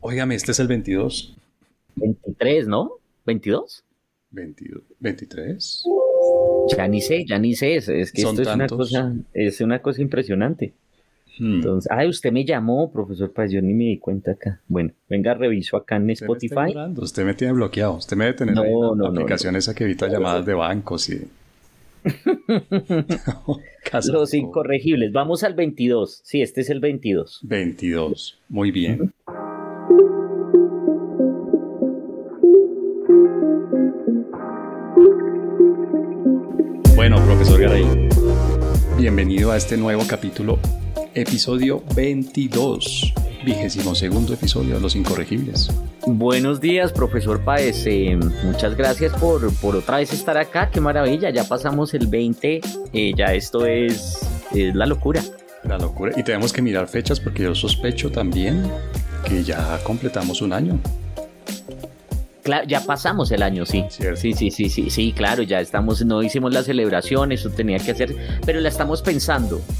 [0.00, 1.36] Óigame, este es el 22.
[1.96, 2.92] 23, ¿no?
[3.26, 3.82] ¿22?
[4.30, 5.84] 22, 23.
[6.76, 7.76] Ya ni sé, ya ni sé.
[7.76, 10.72] Es, es que esto es una, cosa, es una cosa impresionante.
[11.38, 11.54] Hmm.
[11.56, 14.60] Entonces, ay, usted me llamó, profesor Paz, yo ni me di cuenta acá.
[14.68, 16.74] Bueno, venga, reviso acá en Spotify.
[16.96, 20.46] usted me tiene bloqueado, usted me debe tener no, no, aplicaciones no, que evita llamadas
[20.46, 21.20] de bancos y...
[24.12, 25.12] Los incorregibles.
[25.12, 26.20] Vamos al 22.
[26.24, 27.40] Sí, este es el 22.
[27.42, 28.38] 22.
[28.48, 29.12] Muy bien.
[37.10, 37.84] Bueno, profesor Garay,
[38.96, 40.60] bienvenido a este nuevo capítulo,
[41.12, 43.12] episodio 22,
[43.44, 45.72] vigésimo segundo episodio de Los Incorregibles.
[46.06, 47.84] Buenos días, profesor Paez.
[47.86, 50.70] Eh, muchas gracias por, por, otra vez estar acá.
[50.70, 52.60] Qué maravilla, ya pasamos el 20,
[52.92, 54.20] eh, ya esto es,
[54.54, 55.20] es la locura.
[55.64, 56.12] La locura.
[56.16, 58.70] Y tenemos que mirar fechas porque yo sospecho también
[59.24, 60.78] que ya completamos un año
[62.66, 63.84] ya pasamos el año, sí.
[63.88, 67.92] Sí, sí, sí, sí, sí, claro, ya estamos, no hicimos la celebración, eso tenía que
[67.92, 69.60] hacer, pero la estamos pensando.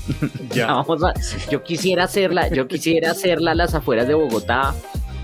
[0.52, 0.66] Ya.
[0.72, 1.12] Vamos a,
[1.48, 4.74] yo quisiera hacerla, yo quisiera hacerla a las afueras de Bogotá.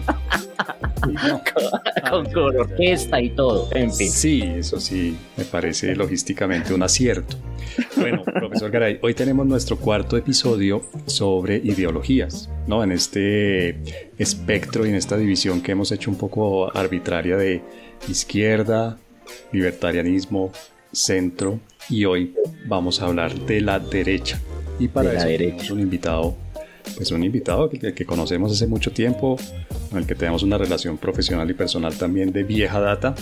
[2.11, 4.11] con, orquesta y todo, en fin.
[4.11, 7.37] Sí, eso sí, me parece logísticamente un acierto.
[7.97, 12.83] Bueno, profesor Garay, hoy tenemos nuestro cuarto episodio sobre ideologías, ¿no?
[12.83, 13.79] En este
[14.19, 17.63] espectro y en esta división que hemos hecho un poco arbitraria de
[18.09, 18.97] izquierda,
[19.53, 20.53] libertarianismo,
[20.93, 22.35] centro y hoy
[22.67, 24.41] vamos a hablar de la derecha.
[24.79, 26.37] Y para eso tenemos un invitado
[26.95, 29.37] pues un invitado que, que, conocemos hace mucho tiempo,
[29.89, 33.15] con el que tenemos una relación profesional y personal también de vieja data,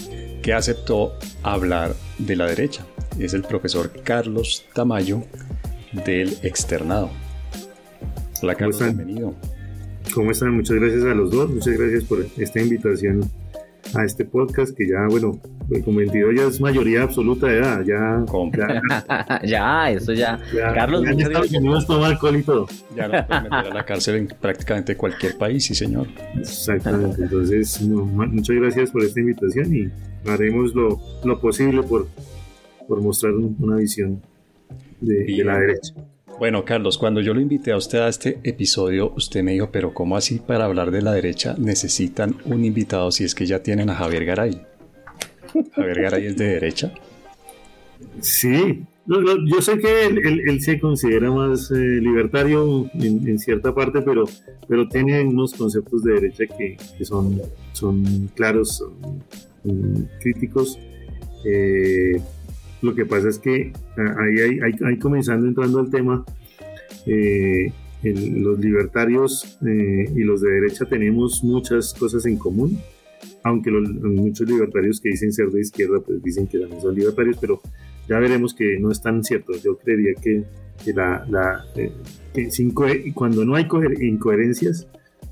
[0.43, 2.85] que aceptó hablar de la derecha.
[3.19, 5.23] Es el profesor Carlos Tamayo
[6.05, 7.11] del Externado.
[8.43, 9.35] Hola Carlos, bienvenido.
[10.15, 10.55] ¿Cómo están?
[10.55, 13.31] Muchas gracias a los dos, muchas gracias por esta invitación
[13.95, 15.41] a este podcast que ya, bueno,
[15.85, 18.25] con 22 ya es mayoría absoluta de edad, ya.
[18.57, 20.41] Ya, ya eso ya.
[20.75, 22.67] Carlos, ya en Estados Unidos toma alcohol y todo.
[22.97, 26.07] Ya lo pueden meter a la cárcel en prácticamente cualquier país, sí, señor.
[26.39, 27.23] Exactamente.
[27.23, 29.91] Entonces, muchas gracias por esta invitación y
[30.29, 32.09] haremos lo, lo posible por,
[32.89, 34.23] por mostrar una visión
[35.01, 35.95] de, de la derecha.
[36.39, 39.95] Bueno, Carlos, cuando yo lo invité a usted a este episodio, usted me dijo, pero
[39.95, 43.89] ¿cómo así para hablar de la derecha necesitan un invitado si es que ya tienen
[43.91, 44.61] a Javier Garay?
[45.75, 46.93] ¿Javier Garay es de derecha?
[48.21, 54.25] Sí, yo sé que él, se considera más eh, libertario en, cierta parte, pero,
[54.67, 57.41] pero tiene unos conceptos de derecha que, son,
[57.73, 58.83] son claros,
[59.63, 60.79] son, críticos.
[61.45, 62.21] Eh,
[62.85, 66.25] lo que pasa es que ah, ahí, ahí, comenzando entrando al tema,
[67.07, 67.73] eh,
[68.03, 72.79] los libertarios eh, y los de derecha tenemos muchas cosas en común,
[73.43, 77.63] aunque muchos libertarios que dicen ser de izquierda pues dicen que también son libertarios, pero
[78.07, 79.55] ya veremos que no es tan cierto.
[79.65, 80.45] Yo creería que,
[80.93, 81.93] la, la eh,
[83.15, 83.67] cuando no hay
[84.01, 84.87] incoherencias,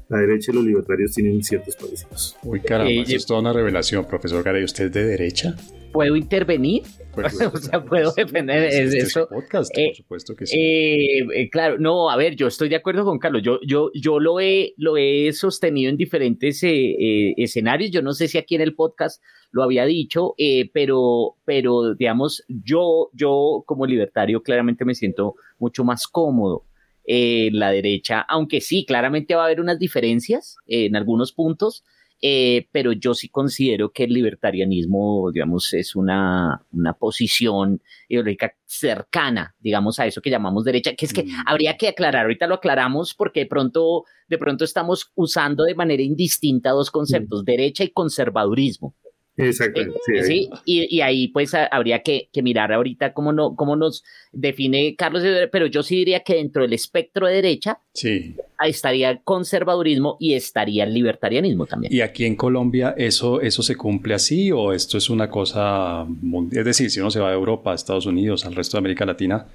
[0.08, 2.36] la derecha y los libertarios tienen ciertos parecidos.
[2.42, 4.64] Uy, caramba, eso es toda una revelación, profesor Garay.
[4.64, 5.54] ¿Usted es de derecha?
[5.92, 6.82] ¿Puedo intervenir?
[7.14, 9.28] Pues, o sea, puedo defender este eso.
[9.28, 10.58] Podcast, por eh, supuesto que sí.
[10.58, 13.42] Eh, eh, claro, no, a ver, yo estoy de acuerdo con Carlos.
[13.42, 17.90] Yo, yo, yo lo, he, lo he sostenido en diferentes escenarios.
[17.90, 20.34] Yo no sé si aquí en el podcast lo había dicho,
[20.72, 26.64] pero, pero digamos, yo, yo como libertario claramente me siento mucho más cómodo
[27.04, 31.84] en la derecha, aunque sí, claramente va a haber unas diferencias en algunos puntos,
[32.24, 39.56] eh, pero yo sí considero que el libertarianismo, digamos, es una, una posición ideológica cercana,
[39.58, 41.30] digamos, a eso que llamamos derecha, que es que mm.
[41.46, 46.04] habría que aclarar, ahorita lo aclaramos porque de pronto, de pronto estamos usando de manera
[46.04, 47.44] indistinta dos conceptos, mm.
[47.44, 48.94] derecha y conservadurismo.
[49.36, 49.98] Exactamente.
[50.14, 55.22] Eh, sí, Y, ahí pues habría que, mirar ahorita cómo, no, cómo nos define Carlos,
[55.50, 58.36] pero yo sí diría que dentro del espectro de derecha sí.
[58.64, 61.92] estaría el conservadurismo y estaría el libertarianismo también.
[61.92, 66.06] ¿Y aquí en Colombia eso, eso se cumple así o esto es una cosa,
[66.50, 69.06] es decir, si uno se va a Europa, a Estados Unidos, al resto de América
[69.06, 69.46] Latina,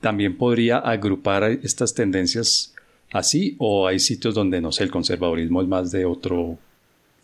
[0.00, 2.74] también podría agrupar estas tendencias
[3.12, 6.58] así o hay sitios donde, no sé, el conservadurismo es más de otro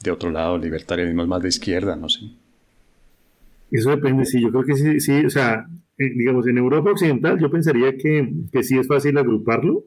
[0.02, 2.20] de otro lado, libertarianismo es más de izquierda, no sé.
[3.70, 5.66] Eso depende, sí, yo creo que sí, sí, o sea,
[5.98, 9.84] eh, digamos, en Europa Occidental yo pensaría que, que sí es fácil agruparlo.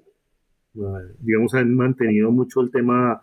[1.19, 3.21] Digamos, han mantenido mucho el tema,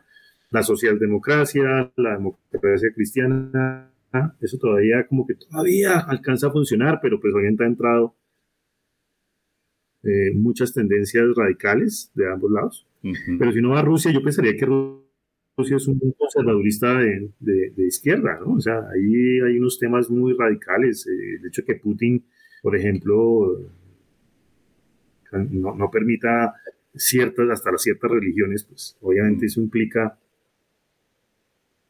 [0.51, 3.91] la socialdemocracia, la democracia cristiana,
[4.41, 8.15] eso todavía como que todavía alcanza a funcionar, pero pues obviamente ha entrado
[10.03, 12.87] eh, muchas tendencias radicales de ambos lados.
[13.39, 15.04] Pero si no va a Rusia, yo pensaría que Rusia
[15.57, 18.55] es un conservadorista de, de, izquierda, ¿no?
[18.55, 21.07] O sea, ahí hay unos temas muy radicales.
[21.07, 22.25] Eh, el hecho que Putin,
[22.63, 23.61] por ejemplo,
[25.33, 26.55] no, no permita
[26.95, 30.19] ciertas, hasta las ciertas religiones, pues obviamente eso implica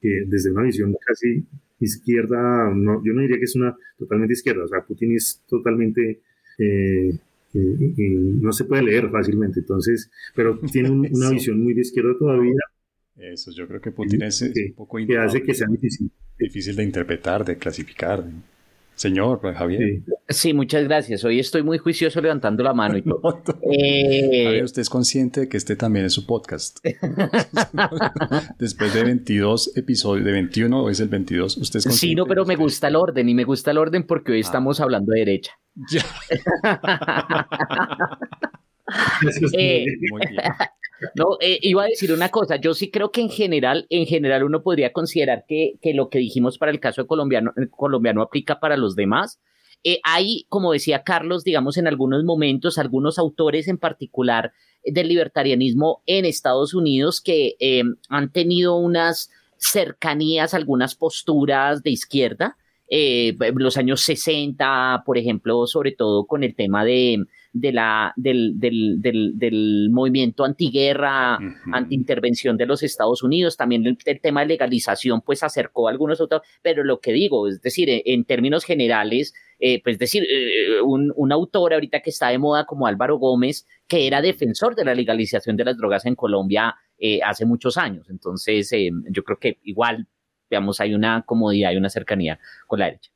[0.00, 1.44] que desde una visión casi
[1.80, 6.20] izquierda, no, yo no diría que es una totalmente izquierda, o sea, Putin es totalmente,
[6.58, 7.18] eh,
[7.54, 12.60] eh, no se puede leer fácilmente, entonces, pero tiene una visión muy de izquierda todavía.
[13.16, 14.98] Eso, yo creo que Putin es, un poco...
[15.06, 16.10] Que hace que sea difícil.
[16.38, 18.24] Difícil de interpretar, de clasificar.
[18.96, 20.02] Señor Javier.
[20.28, 20.52] Sí.
[20.52, 21.24] muchas gracias.
[21.24, 23.42] Hoy estoy muy juicioso levantando la mano y todo.
[23.62, 26.78] Eh, usted es consciente de que este también es su podcast.
[28.58, 32.12] Después de 22 episodios, de 21, es el 22, usted es consciente.
[32.12, 34.42] Sí, no, pero me gusta el orden y me gusta el orden porque hoy ah.
[34.42, 35.52] estamos hablando de derecha.
[35.90, 36.04] Ya.
[39.56, 40.42] Eh, muy bien.
[41.14, 44.44] No, eh, iba a decir una cosa, yo sí creo que en general, en general
[44.44, 48.60] uno podría considerar que, que lo que dijimos para el caso colombiano, eh, colombiano aplica
[48.60, 49.40] para los demás.
[49.82, 54.52] Eh, hay, como decía Carlos, digamos, en algunos momentos, algunos autores en particular
[54.84, 57.56] del libertarianismo en Estados Unidos que
[58.08, 62.56] han tenido unas cercanías, algunas posturas de izquierda,
[63.54, 67.24] los años 60, por ejemplo, sobre todo con el tema de,
[67.54, 71.38] de la, del, del, del, del movimiento antiguerra,
[71.72, 76.42] antiintervención de los Estados Unidos, también el, tema de legalización, pues acercó a algunos otros,
[76.62, 81.30] pero lo que digo, es decir, en, términos generales, eh, pues decir, eh, un, un,
[81.30, 85.56] autor ahorita que está de moda como Álvaro Gómez, que era defensor de la legalización
[85.56, 88.10] de las drogas en Colombia eh, hace muchos años.
[88.10, 88.68] Entonces,
[89.10, 90.08] yo creo que igual,
[90.50, 93.13] digamos, hay una comodidad y una cercanía con la derecha.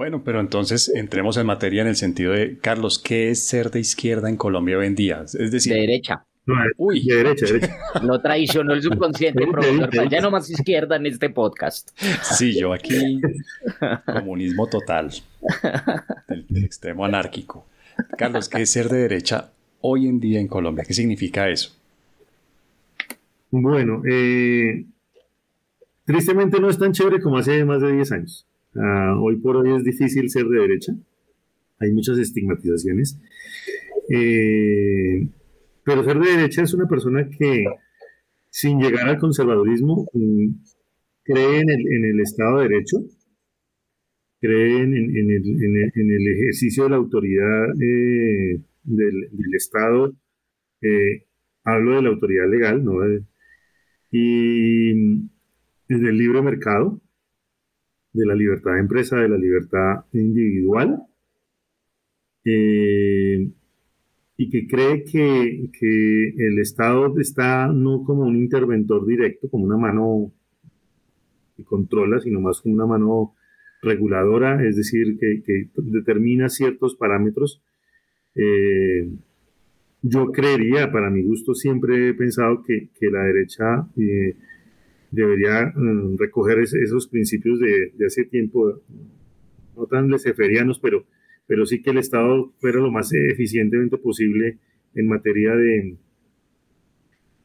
[0.00, 3.80] Bueno, pero entonces entremos en materia en el sentido de, Carlos, ¿qué es ser de
[3.80, 5.24] izquierda en Colombia hoy en día?
[5.26, 6.24] Es decir, de derecha.
[6.78, 7.76] Uy, de derecha, derecha.
[8.02, 10.08] Lo traicionó el subconsciente, profesor.
[10.08, 11.90] Ya no más izquierda en este podcast.
[12.22, 13.20] Sí, yo aquí,
[14.06, 15.10] comunismo total,
[16.28, 17.66] el, extremo anárquico.
[18.16, 19.50] Carlos, ¿qué es ser de derecha
[19.82, 20.82] hoy en día en Colombia?
[20.86, 21.76] ¿Qué significa eso?
[23.50, 24.82] Bueno, eh,
[26.06, 28.46] tristemente no es tan chévere como hace más de 10 años.
[28.76, 30.92] Ah, hoy por hoy es difícil ser de derecha.
[31.80, 33.18] Hay muchas estigmatizaciones.
[34.10, 35.28] Eh,
[35.84, 37.64] pero ser de derecha es una persona que,
[38.50, 40.48] sin llegar al conservadurismo, mm,
[41.24, 42.98] cree en el, Estado de Derecho,
[44.40, 50.14] cree en, el, ejercicio de la autoridad eh, del, Estado.
[50.82, 51.24] Eh,
[51.64, 52.94] hablo de la autoridad legal, ¿no?
[54.12, 54.92] y
[55.88, 57.00] del libre mercado,
[58.12, 61.02] de la libertad de empresa, de la libertad individual,
[62.44, 63.50] eh,
[64.36, 70.32] y que cree que, el Estado está no como un interventor directo, como una mano
[71.56, 73.34] que controla, sino más como una mano
[73.82, 77.62] reguladora, es decir, que, determina ciertos parámetros.
[78.34, 79.10] Eh,
[80.02, 84.36] yo creería, para mi gusto, siempre he pensado que, la derecha eh,
[85.10, 88.80] debería mm, recoger esos principios de, hace tiempo,
[89.76, 91.04] no tan leseferianos, pero,
[91.46, 94.58] pero sí que el Estado fuera lo más eficientemente posible
[94.94, 95.96] en materia de,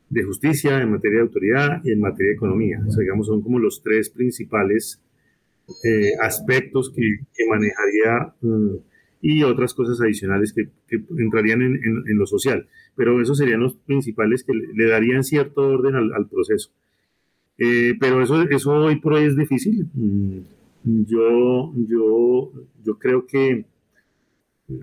[0.09, 2.81] de justicia, en materia de autoridad y en materia de economía.
[2.97, 5.01] Digamos, son como los tres principales
[5.83, 7.01] eh, aspectos que,
[7.49, 8.75] manejaría mm,
[9.21, 10.69] y otras cosas adicionales que,
[11.17, 12.67] entrarían en, en, lo social.
[12.95, 16.71] Pero esos serían los principales que le, darían cierto orden al proceso.
[17.57, 19.87] Eh, pero eso, eso hoy por hoy es difícil.
[19.93, 20.39] Mm,
[20.83, 22.51] yo, yo,
[22.83, 23.65] yo creo que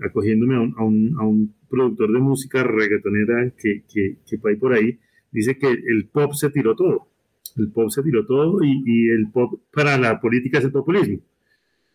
[0.01, 4.73] acogiéndome a un, a un, a un productor de música reggaetonera que, que, que por
[4.73, 4.99] ahí,
[5.31, 7.07] dice que el pop se tiró todo.
[7.57, 11.19] El pop se tiró todo y, y, el pop para la política es el populismo.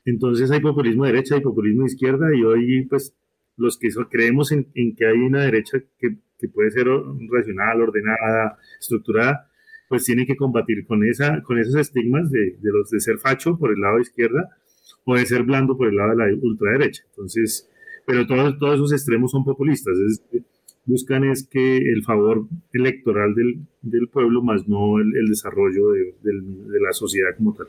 [0.05, 3.15] Entonces hay populismo de derecha, hay populismo de izquierda y hoy pues
[3.57, 6.87] los que creemos en, en que hay una derecha que, que puede ser
[7.31, 9.48] racional, ordenada, estructurada,
[9.89, 13.59] pues tiene que combatir con, esa, con esos estigmas de, de, los de ser facho
[13.59, 14.57] por el lado izquierda
[15.05, 17.03] o de ser blando por el lado de la ultraderecha.
[17.11, 17.69] Entonces,
[18.07, 19.95] pero todos, todos esos extremos son populistas.
[20.85, 26.81] buscan es que el favor electoral del, del pueblo, más no el, desarrollo de, de,
[26.81, 27.69] la sociedad como tal.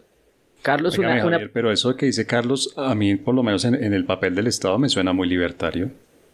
[0.62, 4.04] Carlos, una, pero eso que dice Carlos, a mí por lo menos en, en el
[4.04, 5.90] papel del Estado me suena muy libertario.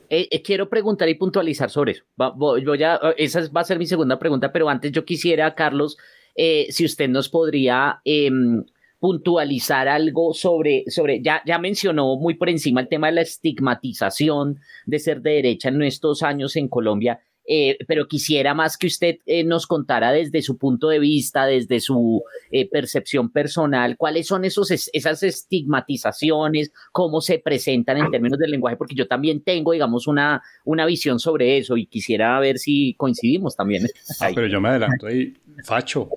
[0.09, 2.03] Eh, eh, quiero preguntar y puntualizar sobre eso.
[2.15, 5.97] voy a, eh, esa va a ser mi segunda pregunta, pero antes yo quisiera, Carlos,
[6.35, 8.63] si usted nos podría em,
[8.99, 14.59] puntualizar algo sobre, sobre ya, ya mencionó muy por encima el tema de la estigmatización
[14.85, 17.21] de ser de derecha en estos años en Colombia.
[17.47, 21.79] Eh, pero quisiera más que usted eh, nos contara desde su punto de vista, desde
[21.79, 28.51] su eh, percepción personal, cuáles son esos, esas estigmatizaciones, cómo se presentan en términos del
[28.51, 32.95] lenguaje, porque yo también tengo, digamos, una, una visión sobre eso y quisiera ver si
[32.95, 33.87] coincidimos también.
[34.19, 35.33] Ah, pero yo me adelanto ahí,
[35.63, 36.09] facho.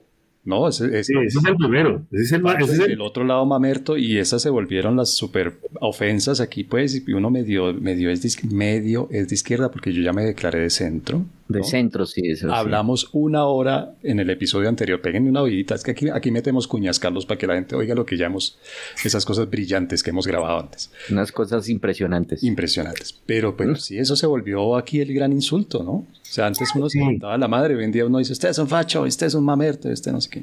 [0.49, 2.07] No, ese, es el primero.
[2.11, 7.13] es el, otro lado mamerto y esas se volvieron las super ofensas aquí, pues, y
[7.13, 10.71] uno medio, medio, es de, medio es de izquierda porque yo ya me declaré de
[10.71, 11.27] centro.
[11.49, 12.21] De centro, sí.
[12.25, 15.01] Eso Hablamos una hora en el episodio anterior.
[15.01, 15.75] Péguenme una oídita.
[15.75, 18.59] Es que aquí, aquí metemos cuñas, Carlos, para que la gente oiga lo que llamamos
[19.03, 20.91] esas cosas brillantes que hemos grabado antes.
[21.11, 22.43] Unas cosas impresionantes.
[22.43, 23.19] Impresionantes.
[23.25, 25.93] Pero, pues, sí, eso se volvió aquí el gran insulto, ¿no?
[25.93, 28.59] O sea, antes uno se montaba la madre, hoy en día uno dice, usted es
[28.59, 30.43] un facho, este es un mamerto, este no sé qué.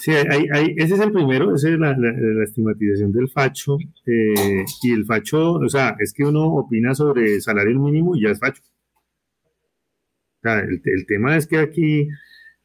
[0.00, 1.94] Sí, hay, ese es el primero, esa es la,
[2.44, 3.76] estigmatización del facho.
[4.06, 8.30] Eh, y el facho, o sea, es que uno opina sobre salario mínimo y ya
[8.30, 8.62] es facho.
[10.42, 12.08] Sea, el, tema es que aquí,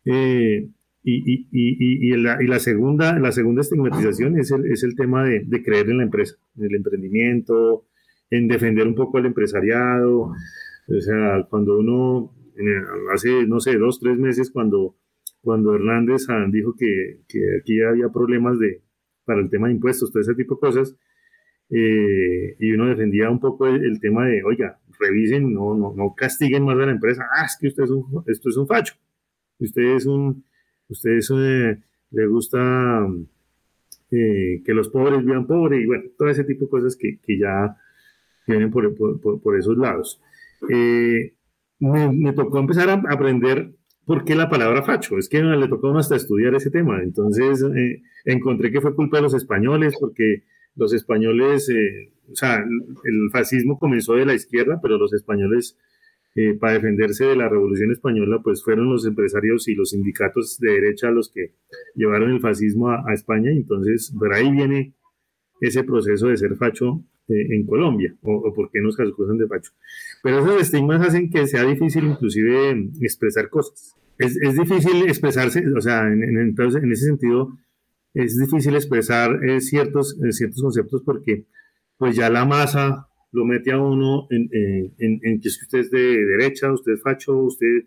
[0.05, 0.67] eh,
[1.03, 6.03] y, la, segunda, la segunda estigmatización es el, es el tema de, creer en la
[6.03, 7.86] empresa, en el emprendimiento,
[8.29, 10.31] en defender un poco al empresariado.
[10.89, 12.34] O sea, cuando uno,
[13.13, 14.98] hace, no sé, dos, tres meses, cuando
[15.48, 17.22] cuando Hernández dijo que,
[17.62, 18.81] aquí había problemas de,
[19.24, 20.98] para el tema de impuestos, todo ese tipo de cosas,
[21.69, 26.63] eh, y uno defendía un poco el, tema de, oiga, revisen, no, no, no, castiguen
[26.63, 28.96] más a la empresa, ah, es que usted es un, esto es un facho,
[29.60, 30.44] usted es un,
[30.89, 31.77] usted eh,
[32.12, 33.08] le gusta
[34.12, 37.75] eh, que los pobres vivan pobres, y bueno, todo ese tipo de cosas que, ya
[38.48, 40.22] vienen por, por, esos lados.
[41.80, 43.72] me, me, tocó empezar a aprender
[44.08, 45.18] ¿por qué la palabra facho?
[45.20, 47.04] Es que le tocó hasta estudiar ese tema.
[47.04, 50.44] Entonces eh, encontré que fue culpa de los españoles, porque
[50.75, 55.77] los españoles, eh, o sea, el fascismo comenzó de la izquierda, pero los españoles,
[56.36, 60.72] eh, para defenderse de la revolución española, pues fueron los empresarios y los sindicatos de
[60.72, 61.53] derecha los que
[61.96, 63.51] llevaron el fascismo a, España.
[63.51, 64.93] Entonces, por ahí viene
[65.62, 69.72] ese proceso de ser facho en Colombia, o, por qué nos acusan de facho.
[70.24, 73.96] Pero esos estigmas hacen que sea difícil inclusive expresar cosas.
[74.17, 77.57] Es, es difícil expresarse, o sea, en, en, entonces, en ese sentido,
[78.13, 81.46] es difícil expresar eh, ciertos, eh, ciertos conceptos porque
[81.98, 84.50] pues ya la masa lo mete a uno en,
[84.98, 87.86] en, en que es que usted es de derecha, usted es facho, usted...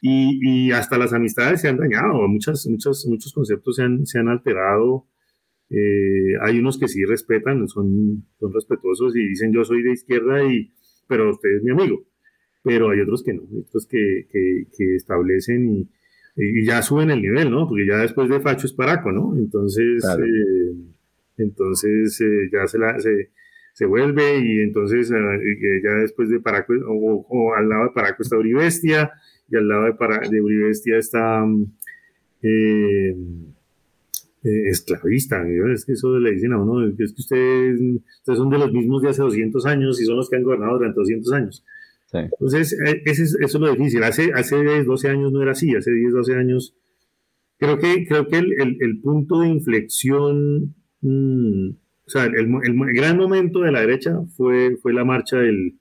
[0.00, 4.20] Y, y, hasta las amistades se han dañado, muchas, muchas, muchos conceptos se han, se
[4.20, 5.08] han alterado.
[5.70, 10.44] Eh, hay unos que sí respetan, son, son respetuosos y dicen yo soy de izquierda
[10.44, 10.70] y
[11.08, 12.06] pero usted es mi amigo.
[12.62, 15.90] Pero hay otros que no, otros que, que, establecen y,
[16.36, 17.66] y, ya suben el nivel, ¿no?
[17.66, 19.34] Porque ya después de Facho es Paraco, ¿no?
[19.36, 20.74] Entonces, eh,
[21.38, 23.30] entonces eh, ya se, la, se,
[23.78, 28.36] se, vuelve y entonces eh, ya después de Paraco, o, al lado de Paraco está
[28.36, 29.12] Uribestia
[29.48, 31.44] y al lado de, Para, de Uribestia está...
[32.42, 33.14] Eh,
[34.44, 35.44] eh, esclavista.
[35.74, 39.02] Es que eso le dicen a uno, es que ustedes, ustedes, son de los mismos
[39.02, 41.64] de hace 200 años y son los que han gobernado durante 200 años.
[42.12, 44.02] Entonces, eh, ese eso es lo difícil.
[44.02, 46.74] Hace, hace 10, 12 años no era así, hace 10, 12 años.
[47.58, 51.70] Creo que, creo que el, el, punto de inflexión, mm,
[52.08, 55.78] o sea, el, el, gran momento de la derecha fue, fue la marcha del,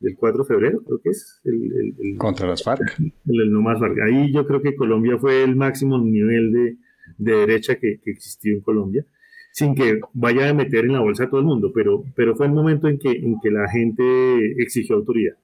[0.00, 1.40] del 4 de febrero, creo que es.
[1.44, 2.98] El, Contra las FARC.
[2.98, 3.96] El, no más FARC.
[4.00, 6.76] Ahí yo creo que Colombia fue el máximo nivel de,
[7.16, 9.06] de derecha que, existió en Colombia,
[9.52, 12.46] sin que vaya a meter en la bolsa a todo el mundo, pero, pero fue
[12.46, 14.02] el momento en que, en que la gente
[14.60, 15.36] exigió autoridad,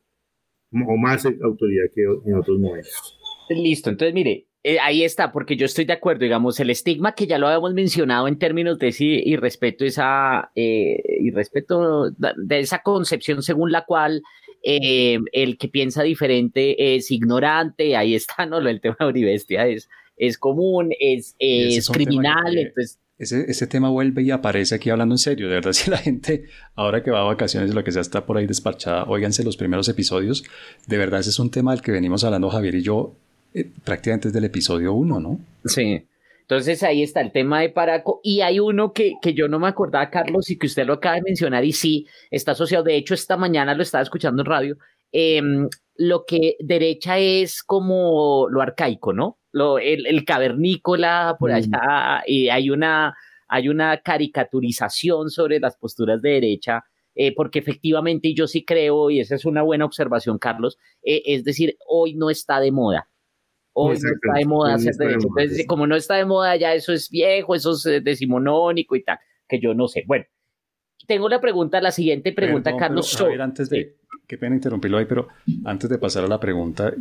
[0.72, 3.20] o más autoridad que en otros momentos.
[3.50, 7.26] Listo, entonces mire, eh, ahí está, porque yo estoy de acuerdo, digamos, el estigma que
[7.26, 12.60] ya lo habíamos mencionado en términos de sí y respeto esa, eh, y respeto de
[12.60, 14.22] esa concepción según la cual
[14.62, 18.56] eh, el que piensa diferente es ignorante, ahí está, ¿no?
[18.56, 22.98] El tema de Uribestia es, es común, es, es, criminal, entonces...
[23.18, 25.48] Ese, ese, tema vuelve y aparece aquí hablando en serio.
[25.48, 28.38] De verdad, si la gente, ahora que va a vacaciones, lo que sea, está por
[28.38, 30.42] ahí desparchada, óiganse los primeros episodios.
[30.86, 33.18] De verdad, ese es un tema del que venimos hablando Javier y yo
[33.54, 35.38] eh, prácticamente desde el episodio 1, ¿no?
[35.64, 36.06] Sí.
[36.42, 39.68] Entonces ahí está el tema de Paraco y hay uno que, que yo no me
[39.68, 42.84] acordaba, Carlos, y que usted lo acaba de mencionar y sí, está asociado.
[42.84, 44.76] De hecho, esta mañana lo estaba escuchando en radio.
[45.10, 49.38] Em, lo que derecha es como lo arcaico, ¿no?
[49.52, 51.54] Lo, el, cavernícola por mm.
[51.54, 53.14] allá, y hay una,
[53.48, 56.82] hay una caricaturización sobre las posturas de derecha,
[57.14, 61.44] eh, porque efectivamente yo sí creo, y esa es una buena observación, Carlos, eh, es
[61.44, 63.08] decir, hoy no está de moda.
[63.76, 65.26] Hoy no está de moda hacer derecha.
[65.26, 69.02] Entonces, como no está de moda, ya eso es viejo, eso es eh, decimonónico y
[69.02, 70.04] tal, que yo no sé.
[70.06, 70.24] Bueno,
[71.06, 73.16] tengo la pregunta, la siguiente pregunta, Carlos.
[73.18, 75.28] Pero, antes de, qué pena interrumpirlo ahí, pero
[75.64, 76.94] antes de pasar a la pregunta,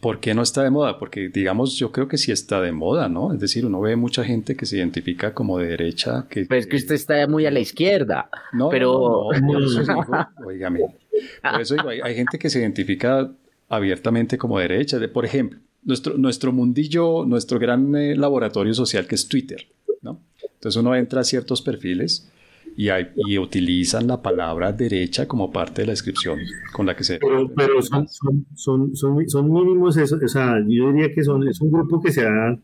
[0.00, 0.98] ¿por qué no está de moda?
[0.98, 3.32] Porque, digamos, yo creo que sí está de moda, ¿no?
[3.32, 6.26] Es decir, uno ve mucha gente que se identifica como de derecha.
[6.30, 8.30] Que, pero es que usted está muy a la izquierda.
[8.52, 9.28] No, pero...
[9.40, 10.04] No, por eso digo,
[11.52, 13.30] por eso digo, hay, gente que se identifica
[13.68, 14.98] abiertamente como derecha.
[14.98, 19.66] De, por ejemplo, nuestro, nuestro mundillo, nuestro gran eh, laboratorio social que es Twitter,
[20.02, 20.20] ¿no?
[20.42, 22.30] Entonces uno entra a ciertos perfiles
[22.76, 26.38] y, hay, y, utilizan la palabra derecha como parte de la descripción
[26.74, 27.18] con la que se...
[27.18, 31.60] Pero, pero son, son, son, son, mínimos, eso, o sea, yo diría que son, es
[31.62, 32.58] un grupo que se da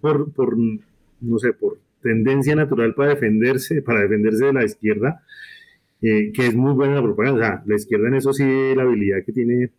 [0.00, 5.22] por, por, no sé, por tendencia natural para defenderse, para defenderse de la izquierda,
[6.00, 7.38] eh, que es muy buena la propaganda.
[7.38, 8.44] O sea, la izquierda en eso sí,
[8.74, 9.70] la habilidad que tiene eh,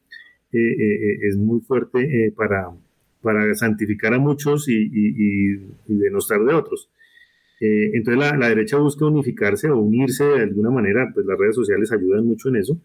[0.51, 2.72] eh, es muy fuerte para,
[3.22, 5.54] para santificar a muchos y, y,
[5.88, 6.90] y, denostar de otros.
[7.60, 11.92] Eh, entonces la, derecha busca unificarse o unirse de alguna manera, pues las redes sociales
[11.92, 12.80] ayudan mucho en eso,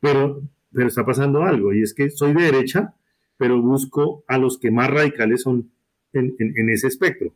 [0.00, 0.42] pero,
[0.72, 2.94] pero está pasando algo y es que soy de derecha,
[3.36, 5.70] pero busco a los que más radicales son
[6.12, 7.32] en, en, ese espectro.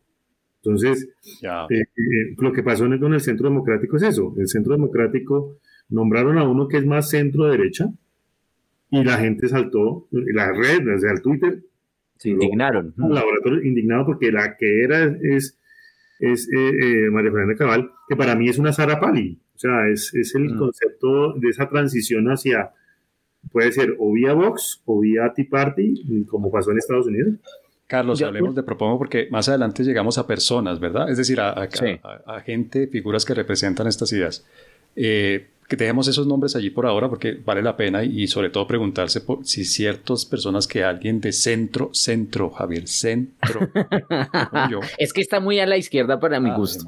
[0.62, 1.08] Entonces,
[1.42, 5.58] eh, eh, lo que pasó con el Centro Democrático es eso, el Centro Democrático
[5.88, 7.90] nombraron a uno que es más centro derecha
[8.90, 11.62] y la gente saltó, la red, o sea, el Twitter,
[12.18, 12.94] se indignaron.
[12.98, 15.58] Un laboratorio indignado porque la que era es,
[16.18, 16.70] es eh,
[17.06, 19.40] eh, María Fernanda Cabal, que para mí es una Sara Pali.
[19.54, 20.58] O sea, es, es el mm.
[20.58, 22.72] concepto de esa transición hacia,
[23.50, 27.34] puede ser o vía Vox o vía Tea Party, como pasó en Estados Unidos.
[27.86, 31.10] Carlos, hablemos de propongo porque más adelante llegamos a personas, ¿verdad?
[31.10, 34.46] Es decir, a, a gente, figuras que representan estas ideas.
[34.94, 38.66] Eh, que dejemos esos nombres allí por ahora porque vale la pena y, sobre todo
[38.66, 43.68] preguntarse por si ciertas personas que alguien de centro, centro, Javier, centro.
[44.98, 46.84] Es que está muy a la izquierda para mi gusto.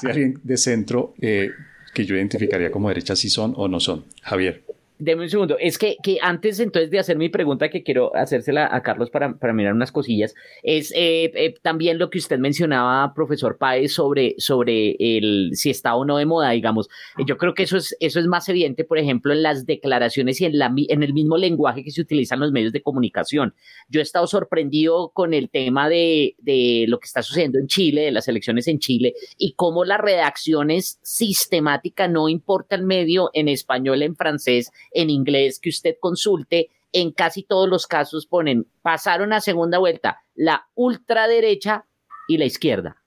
[0.00, 1.50] si alguien de centro eh,
[1.92, 4.04] que yo identificaría como derecha, si son o no son.
[4.22, 4.64] Javier.
[5.04, 5.56] Deme un segundo.
[5.58, 9.36] Es que, que, antes entonces de hacer mi pregunta que quiero hacérsela a Carlos para,
[9.36, 10.32] para mirar unas cosillas,
[10.62, 15.96] es eh, eh, también lo que usted mencionaba, profesor Páez, sobre, sobre el si está
[15.96, 16.88] o no de moda, digamos.
[17.26, 20.44] Yo creo que eso es, eso es más evidente, por ejemplo, en las declaraciones y
[20.44, 23.56] en, la, en el mismo lenguaje que se utilizan los medios de comunicación.
[23.88, 28.02] Yo he estado sorprendido con el tema de, de lo que está sucediendo en Chile,
[28.02, 33.30] de las elecciones en Chile, y cómo la redacción es sistemática, no importa el medio,
[33.32, 38.66] en español, en francés, en inglés que usted consulte, en casi todos los casos ponen,
[38.82, 41.86] pasaron a segunda vuelta la ultraderecha
[42.28, 43.02] y la izquierda.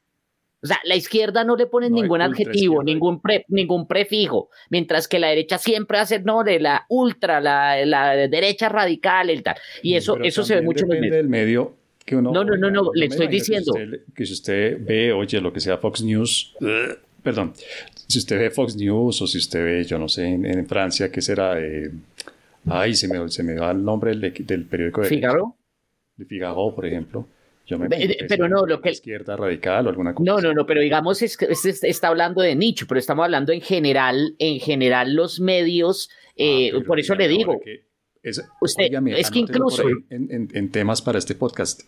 [0.63, 5.27] O sea, la izquierda no le ponen ningún adjetivo, ningún, ningún prefijo, mientras que la
[5.27, 9.57] derecha siempre hace, no, de la ultra, la, la derecha radical, el tal.
[9.83, 12.31] Y eso, eso se ve mucho en del medio que uno...
[12.31, 13.73] No, no, no, no, le estoy diciendo.
[14.15, 16.55] Que, si usted ve, oye, lo que sea Fox News,
[17.23, 17.53] perdón,
[18.07, 21.21] si usted ve Fox News o si usted ve, yo no sé, en, Francia, ¿qué
[21.21, 21.59] será?
[21.59, 21.91] Eh,
[22.67, 25.55] ay, se me, se me va el nombre del, del periódico de Figaro.
[26.15, 27.27] De Figaro, por ejemplo.
[27.67, 28.91] Yo me pero no, lo que...
[28.91, 30.31] Izquierda radical o alguna cosa.
[30.31, 33.61] No, no, no, pero digamos, es, es, está hablando de nicho, pero estamos hablando en
[33.61, 37.59] general, en general los medios, ah, eh, por eso le digo.
[38.25, 39.83] Es, Usted, es que incluso...
[40.09, 41.83] En, en, en, temas para este podcast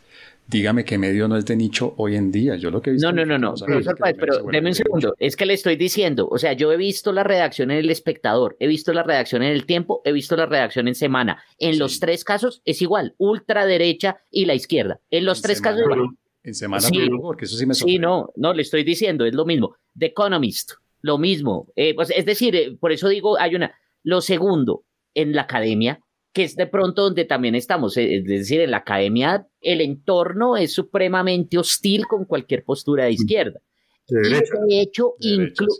[0.47, 2.55] dígame qué medio no es de nicho hoy en día.
[2.55, 3.11] Yo lo que he visto.
[3.11, 3.53] No, no, no, no.
[3.55, 5.15] Profesor pero déme un segundo.
[5.19, 8.55] Es que le estoy diciendo, o sea, yo he visto la redacción en El Espectador,
[8.59, 11.43] he visto la redacción en El Tiempo, he visto la redacción en Semana.
[11.59, 14.99] En los tres casos es igual, ultraderecha y la izquierda.
[15.09, 16.09] En los tres casos igual.
[16.43, 19.45] En Semana, sí, porque eso sí me Sí, no, no, le estoy diciendo, es lo
[19.45, 19.75] mismo.
[19.97, 21.67] The Economist, lo mismo.
[21.75, 23.75] Eh, pues, es decir, eh, por eso digo, hay una.
[24.03, 25.99] Lo segundo, en la academia,
[26.37, 27.97] que es de pronto donde también estamos.
[27.97, 33.13] Eh, es decir, en la academia el entorno es supremamente hostil con cualquier postura de
[33.13, 33.59] izquierda.
[34.07, 34.53] De, derecha.
[34.67, 35.15] de hecho,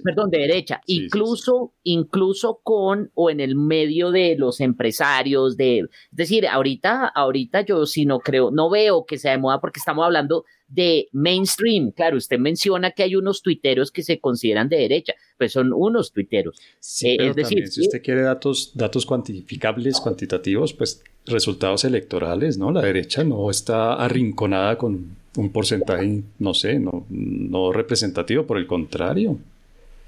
[0.04, 5.88] perdón, de derecha, incluso, incluso con o en el medio de los empresarios, de, es
[6.12, 10.04] decir, ahorita, ahorita yo sí no creo, no veo que sea de moda porque estamos
[10.04, 11.92] hablando de mainstream.
[11.92, 16.12] Claro, usted menciona que hay unos tuiteros que se consideran de derecha, pues son unos
[16.12, 16.60] tuiteros.
[16.80, 22.72] Sí, eh, es decir, si usted quiere datos, datos cuantificables, cuantitativos, pues resultados electorales, ¿no?
[22.72, 28.68] La derecha no está arrinconada con un porcentaje, no sé, no, no representativo, por el
[28.68, 29.40] contrario.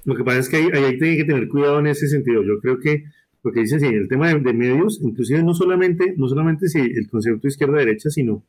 [0.04, 2.42] Lo que pasa es que ahí, hay que tener cuidado en ese sentido.
[2.42, 3.04] Yo creo que
[3.42, 7.08] lo que dice sí, el tema de, medios, inclusive no solamente, no solamente si el
[7.08, 8.44] concepto izquierda-derecha, sino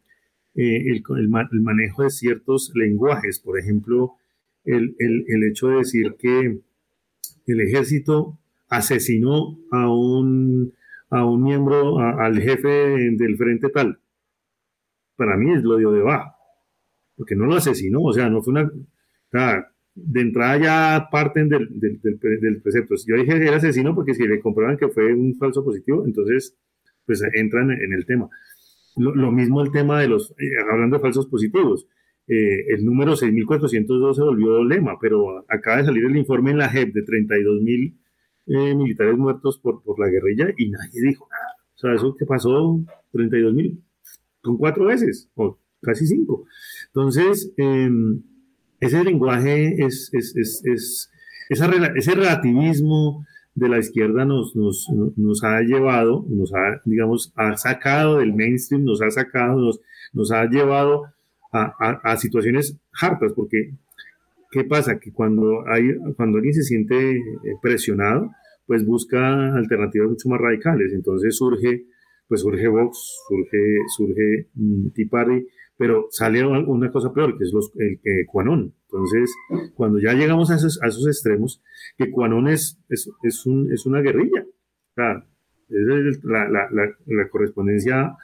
[0.55, 1.29] eh, el, el,
[1.61, 3.39] manejo de ciertos lenguajes.
[3.39, 4.15] Por ejemplo,
[4.65, 6.59] el, el, hecho de decir que
[7.47, 8.37] el ejército
[8.69, 10.73] asesinó a un,
[11.09, 13.99] a un miembro, al jefe del frente tal.
[15.15, 16.33] Para mí es lo de bajo,
[17.15, 18.71] porque no lo asesinó, o sea, no fue una...
[19.95, 22.95] de entrada ya parten del, del, del, precepto.
[23.07, 26.55] Yo dije que era asesino porque si le comprueban que fue un falso positivo, entonces
[27.05, 28.29] pues entran en el tema.
[28.97, 31.87] Lo, mismo el tema de los, eh, hablando de falsos positivos,
[32.27, 36.69] eh, el número 6.402 se volvió lema, pero acaba de salir el informe en la
[36.69, 37.97] JEP de 32.000
[38.47, 41.55] eh, militares muertos por, por la guerrilla y nadie dijo nada.
[41.75, 42.79] O sea, eso que pasó,
[43.13, 43.81] 32.000,
[44.41, 46.45] con cuatro veces, o casi cinco.
[46.93, 48.21] Entonces, em,
[48.79, 51.11] ese lenguaje es, es, es, es
[51.51, 53.25] ese relativismo
[53.55, 54.53] de la izquierda nos,
[55.43, 59.59] ha llevado, nos ha, digamos, ha sacado del mainstream, nos ha sacado,
[60.13, 61.03] nos, ha llevado
[61.51, 63.73] a, situaciones hartas, porque
[64.51, 64.97] ¿qué pasa?
[64.99, 67.21] Que cuando, hay, cuando alguien se siente eh,
[67.61, 68.31] presionado,
[68.65, 71.83] pues busca alternativas mucho más radicales, entonces surge,
[72.29, 74.87] pues surge Vox, surge, surge mm,
[75.81, 78.71] pero sale una cosa peor, que es los, el que Cuanón.
[78.83, 79.33] Entonces,
[79.73, 81.59] cuando ya llegamos a esos, a esos extremos,
[81.97, 84.45] que Cuanón es, es, es, un, es una guerrilla.
[84.95, 85.01] O
[85.69, 86.69] es la, la,
[87.07, 88.15] la, correspondencia,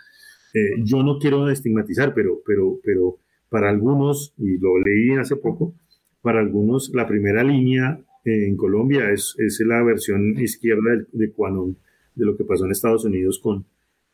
[0.54, 3.18] eh, yo no quiero estigmatizar, pero, pero, pero
[3.50, 5.74] para algunos, y lo leí hace poco,
[6.22, 11.76] para algunos la primera línea en Colombia es, es la versión izquierda de, de Cuanón,
[12.14, 13.66] de lo que pasó en Estados Unidos con,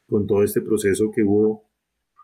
[0.07, 1.72] con todo este proceso que hubo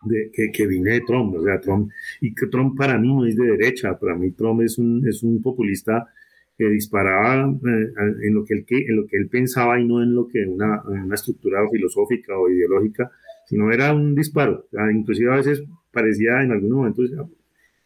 [0.02, 3.26] de, que, que viene de Trump, o sea, Trump, y que Trump para mí no
[3.26, 6.08] es de derecha, para mí Trump es un, es un populista
[6.56, 10.14] que disparaba eh, en, lo que él, en lo que él pensaba y no en
[10.14, 13.10] lo que una, una estructura filosófica o ideológica,
[13.46, 17.10] sino era un disparo, inclusive a veces parecía en algunos momentos,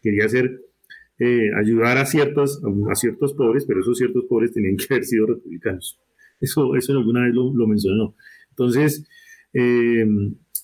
[0.03, 0.61] quería hacer,
[1.19, 5.27] eh, ayudar a ciertos, a ciertos pobres, pero esos ciertos pobres tenían que haber sido
[5.27, 5.99] republicanos.
[6.41, 8.15] Eso, eso alguna vez lo, lo mencionó.
[8.51, 9.07] Entonces,
[9.53, 10.05] eh,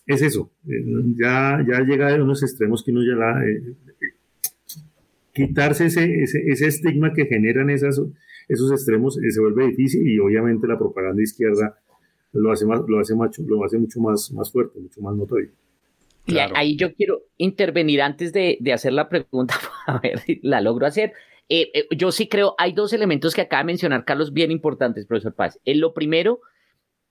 [0.06, 0.84] es eso, eh,
[1.16, 3.46] ya, ya llega a unos extremos que uno ya la...
[3.46, 3.74] Eh,
[5.32, 8.02] quitarse ese, ese, estigma que generan esas,
[8.48, 11.78] esos extremos eh, se vuelve difícil y obviamente la propaganda izquierda
[12.32, 15.50] lo hace, más, lo hace, macho, lo hace mucho más, más fuerte, mucho más notorio.
[16.26, 19.54] Y ahí yo quiero intervenir antes de, de, hacer la pregunta,
[19.86, 21.12] a ver si la logro hacer.
[21.96, 25.58] yo sí creo, hay dos elementos que acaba de mencionar Carlos bien importantes, profesor Paz.
[25.64, 26.40] lo primero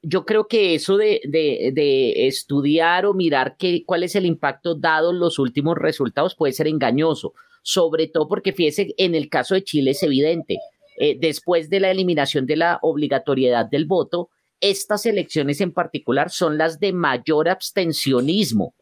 [0.02, 5.12] yo creo que eso de, de, estudiar o mirar qué, cuál es el impacto dado
[5.12, 7.34] los últimos resultados puede ser engañoso,
[7.64, 10.58] sobre todo porque fíjese, en el caso de Chile es evidente,
[10.98, 14.30] eh, después de la eliminación de la obligatoriedad del voto,
[14.62, 18.76] estas elecciones en particular son las de mayor abstencionismo.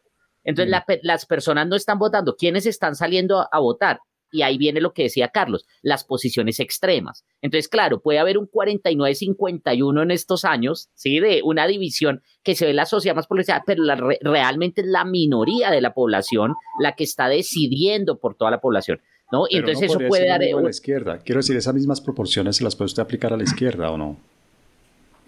[0.44, 0.92] Entonces mm.
[1.02, 2.34] las personas no están votando.
[2.36, 4.00] ¿Quiénes están saliendo a votar?
[4.30, 7.24] Y ahí viene lo que decía Carlos, las posiciones extremas.
[7.42, 11.20] Entonces, claro, puede haber un 49-51 en estos años, ¿sí?
[11.20, 13.82] De una división que se ve la sociedad más polarizada, pero
[14.20, 19.00] realmente es la minoría de la población la que está decidiendo por toda la población.
[19.30, 19.44] ¿no?
[19.48, 20.42] Y entonces eso puede dar...
[20.42, 21.18] A la izquierda.
[21.18, 24.16] Quiero decir, esas mismas proporciones se las puede usted aplicar a la izquierda o no.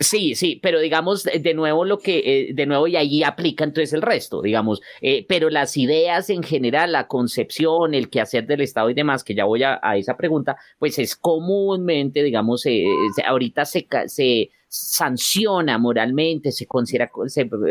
[0.03, 3.93] Sí, sí, pero digamos, de nuevo lo que, eh, de nuevo y ahí aplica entonces
[3.93, 8.89] el resto, digamos, eh, pero las ideas en general, la concepción, el quehacer del Estado
[8.89, 12.87] y demás, que ya voy a, esa pregunta, pues es comúnmente, digamos, eh,
[13.27, 17.11] ahorita se, se sanciona moralmente, se considera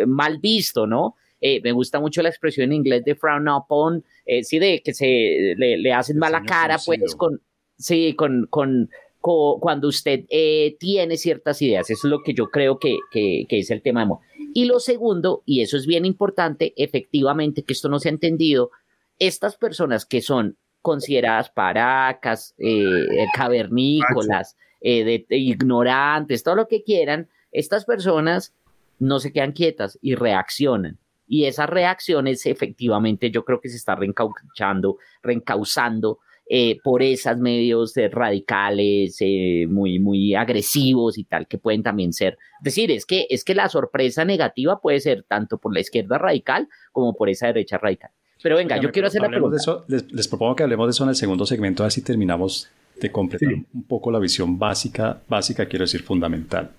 [0.06, 1.16] mal visto, ¿no?
[1.42, 4.04] me gusta mucho la expresión en inglés de frown upon,
[4.44, 7.42] sí, de que se le, hacen mala cara, pues, con,
[7.78, 8.90] sí, con, con
[9.22, 11.90] cuando usted eh, tiene ciertas ideas.
[11.90, 14.20] Eso es lo que yo creo que, que, es el tema de amor.
[14.54, 18.72] Y lo segundo, y eso es bien importante, efectivamente, que esto no se ha entendido,
[19.20, 27.84] estas personas que son consideradas paracas, eh, cavernícolas, eh, ignorantes, todo lo que quieran, estas
[27.84, 28.54] personas
[29.00, 30.98] no se quedan quietas y reaccionan.
[31.28, 36.20] Y esas reacciones efectivamente yo creo que se está reencauchando, reencauzando
[36.52, 42.12] eh, por esos medios eh, radicales, eh, muy, muy agresivos y tal, que pueden también
[42.12, 42.40] ser.
[42.58, 46.18] Es decir, es que, es que la sorpresa negativa puede ser tanto por la izquierda
[46.18, 48.10] radical como por esa derecha radical.
[48.42, 49.58] Pero venga, yo quiero hacer la pregunta.
[49.88, 52.68] les, propongo que hablemos de eso en el segundo segmento, así terminamos
[53.00, 56.72] de completar un poco la visión básica, básica, quiero decir, fundamental.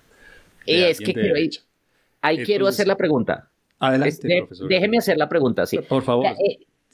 [0.65, 1.35] es que quiero,
[2.19, 3.49] ahí, quiero hacer la pregunta.
[3.79, 4.67] Adelante, profesor.
[4.67, 5.77] Déjeme hacer la pregunta, sí.
[5.77, 6.25] Por favor.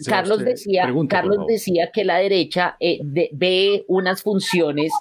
[0.06, 4.92] Carlos, decía, Carlos decía que la derecha eh, ve unas funciones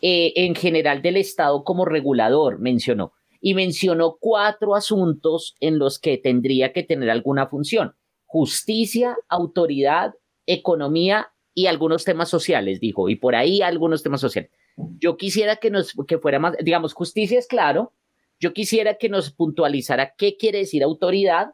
[0.00, 6.18] eh, en general del Estado como regulador, mencionó, y mencionó cuatro asuntos en los que
[6.18, 7.94] tendría que tener alguna función.
[8.24, 10.14] Justicia, autoridad,
[10.46, 14.50] economía y algunos temas sociales, dijo, y por ahí algunos temas sociales.
[14.98, 17.92] Yo quisiera que nos, que fuera más, digamos, justicia es claro,
[18.38, 21.52] yo quisiera que nos puntualizara qué quiere decir autoridad,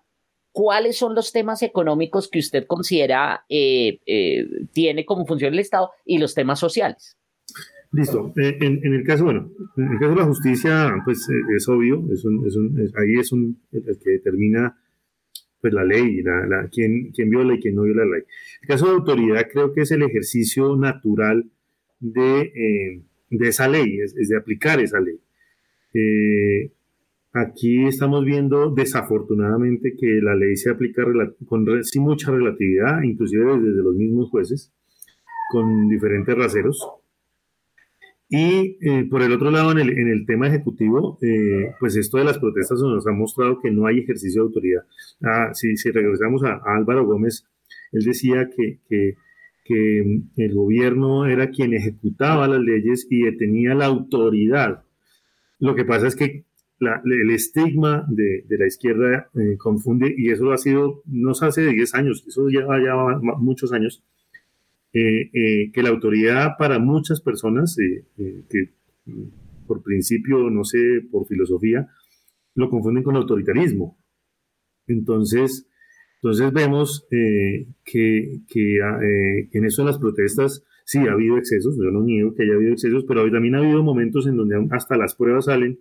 [0.52, 5.90] ¿cuáles son los temas económicos que usted considera eh, eh, tiene como función el Estado
[6.04, 7.16] y los temas sociales?
[7.90, 8.32] Listo.
[8.36, 12.24] Eh, en, el caso, bueno, en el caso de la justicia, pues es obvio, es
[12.96, 14.78] ahí es un, el que determina
[15.60, 18.24] pues la ley, la, la, quién, quién viola y quién no viola la ley.
[18.62, 21.50] El caso de autoridad creo que es el ejercicio natural
[22.00, 25.20] de, de esa ley, es, de aplicar esa ley.
[27.34, 31.02] Aquí estamos viendo desafortunadamente que la ley se aplica
[31.46, 34.70] con sin mucha relatividad, inclusive desde los mismos jueces,
[35.50, 36.86] con diferentes raseros.
[38.28, 42.38] Y eh, por el otro lado, en el, tema ejecutivo, eh, pues esto de las
[42.38, 44.82] protestas nos ha mostrado que no hay ejercicio de autoridad.
[45.22, 47.46] Ah, si, si regresamos a, Álvaro Gómez,
[47.92, 49.16] él decía que, que,
[49.64, 54.84] que el gobierno era quien ejecutaba las leyes y tenía la autoridad.
[55.58, 56.44] Lo que pasa es que
[57.04, 61.94] el estigma de, la izquierda eh, confunde, y eso ha sido, no se hace 10
[61.94, 64.02] años, eso ya lleva muchos años,
[64.92, 68.70] eh, eh, que la autoridad para muchas personas, que
[69.66, 70.78] por principio, no sé,
[71.10, 71.88] por filosofía,
[72.54, 73.96] lo confunden con autoritarismo.
[74.86, 75.66] Entonces,
[76.16, 78.78] entonces vemos que, que
[79.52, 82.72] en eso de las protestas, sí ha habido excesos, yo no niego que haya habido
[82.72, 85.78] excesos, pero también ha habido momentos en donde hasta las pruebas salen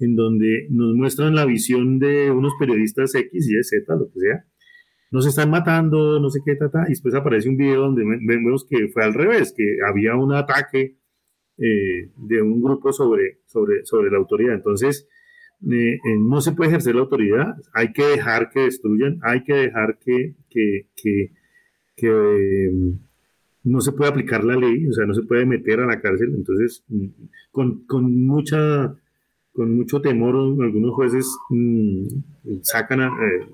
[0.00, 4.44] en donde nos muestran la visión de unos periodistas X, Y, Z, lo que sea.
[5.10, 8.88] Nos están matando, no sé qué, tata, y después aparece un video donde vemos que
[8.88, 10.96] fue al revés, que había un ataque
[11.58, 14.54] eh, de un grupo sobre, sobre, sobre la autoridad.
[14.54, 15.08] Entonces,
[15.68, 19.54] eh, eh, no se puede ejercer la autoridad, hay que dejar que destruyan, hay que
[19.54, 21.32] dejar que, que, que,
[21.96, 22.70] que
[23.64, 26.32] no se puede aplicar la ley, o sea, no se puede meter a la cárcel.
[26.34, 27.06] Entonces, mm,
[27.50, 28.94] con, con mucha
[29.52, 32.06] con mucho temor algunos jueces mm,
[32.62, 33.46] sacan, eh,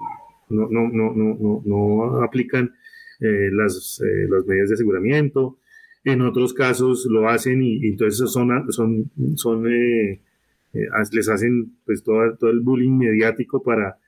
[0.50, 2.74] no, no, no, no, aplican
[3.20, 5.58] eh, las, eh, las, medidas de aseguramiento,
[6.04, 12.50] en otros casos lo hacen y, entonces son, son, son les hacen pues todo, todo
[12.50, 13.98] el bullying mediático para,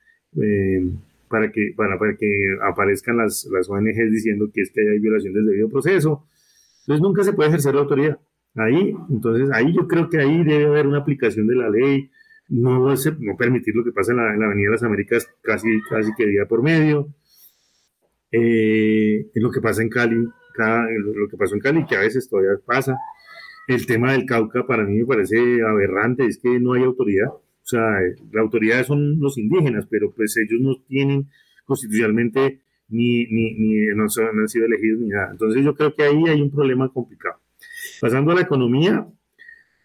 [1.27, 5.33] para, que, para, para que aparezcan las, las ONGs diciendo que es que hay violación
[5.33, 6.25] del debido proceso.
[6.81, 8.19] Entonces nunca se puede ejercer la autoridad.
[8.59, 12.11] Ahí, entonces, ahí yo creo que ahí debe haber una aplicación de la ley,
[12.49, 12.93] no,
[13.37, 16.61] permitir lo que pasa en la, Avenida de las Américas casi, casi que día por
[16.61, 17.07] medio,
[18.31, 22.59] eh, lo que pasa en Cali, lo que pasó en Cali, que a veces todavía
[22.65, 22.97] pasa.
[23.67, 27.29] El tema del Cauca para mí me parece aberrante, es que no hay autoridad.
[27.29, 27.99] O sea,
[28.31, 31.29] la autoridad son los indígenas, pero pues ellos no tienen
[31.65, 35.29] constitucionalmente ni, ni, ni no, no han sido elegidos ni nada.
[35.31, 37.38] Entonces yo creo que ahí hay un problema complicado.
[38.01, 39.07] Pasando a la economía,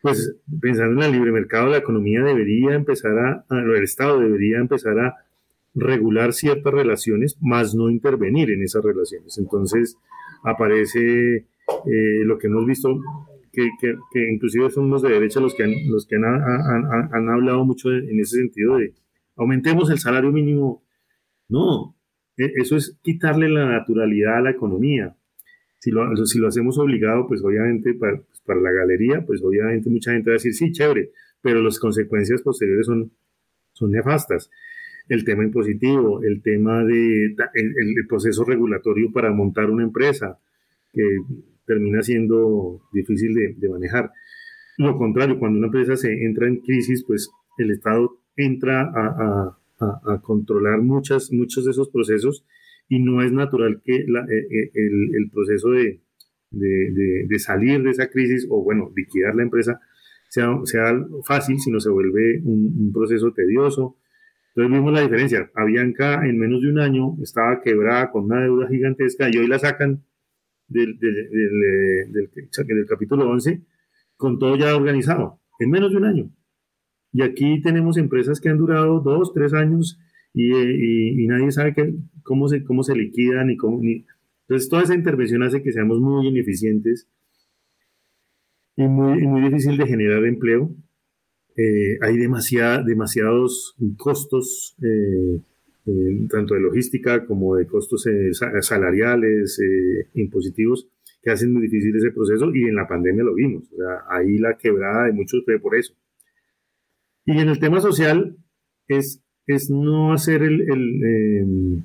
[0.03, 4.99] pues pensando en el libre mercado, la economía debería empezar a, el Estado debería empezar
[4.99, 5.15] a
[5.75, 9.39] regular ciertas relaciones, más no intervenir en esas relaciones.
[9.39, 9.97] Entonces
[10.45, 13.01] aparece eh, lo que hemos visto,
[13.53, 13.71] que,
[14.31, 18.37] inclusive son los de derecha los que han, los que han hablado mucho en ese
[18.37, 18.93] sentido de
[19.37, 20.83] aumentemos el salario mínimo.
[21.49, 21.97] No,
[22.37, 25.17] e, eso es quitarle la naturalidad a la economía.
[25.85, 29.91] Si lo, si lo hacemos obligado, pues obviamente para, pues para, la galería, pues obviamente
[29.91, 31.11] mucha gente va a decir, sí, chévere,
[31.43, 33.13] pero las consecuencias posteriores son,
[33.75, 34.51] son nefastas.
[35.11, 40.39] El tema impositivo, el tema de el, proceso regulatorio para montar una empresa,
[40.91, 41.03] que
[41.67, 44.11] termina siendo difícil de, de manejar.
[44.79, 50.15] Lo contrario, cuando una empresa se entra en crisis, pues el Estado entra a, a,
[50.15, 52.47] a, controlar muchas, muchos de esos procesos
[52.89, 56.01] y no es natural que eh, eh, el, proceso de,
[56.51, 59.81] de, salir de esa crisis o, bueno, liquidar la empresa
[60.29, 60.95] sea, sea
[61.25, 63.97] fácil, sino se vuelve un, proceso tedioso.
[64.55, 65.51] Entonces vimos la diferencia.
[65.55, 69.59] Avianca en menos de un año estaba quebrada con una deuda gigantesca y hoy la
[69.59, 70.05] sacan
[70.69, 71.15] del, del,
[72.13, 72.31] del,
[72.67, 73.63] del capítulo 11
[74.17, 76.31] con todo ya organizado, en menos de un año.
[77.13, 79.99] Y aquí tenemos empresas que han durado dos, tres años
[80.35, 81.75] y, nadie sabe
[82.23, 83.81] cómo, se, cómo se liquidan y cómo...
[83.83, 87.09] Entonces toda esa intervención hace que seamos muy ineficientes
[88.77, 90.75] y muy, muy difícil de generar empleo.
[91.57, 95.41] Eh, hay demasiada, demasiados costos, eh,
[95.87, 98.05] eh, tanto de logística como de costos
[98.61, 99.61] salariales,
[100.15, 100.89] impositivos,
[101.23, 103.65] que hacen muy difícil ese proceso y en la pandemia lo vimos.
[103.73, 105.95] O sea, ahí la quebrada de muchos fue por eso.
[107.25, 108.37] Y en el tema social
[108.89, 111.83] es es no hacer el, em,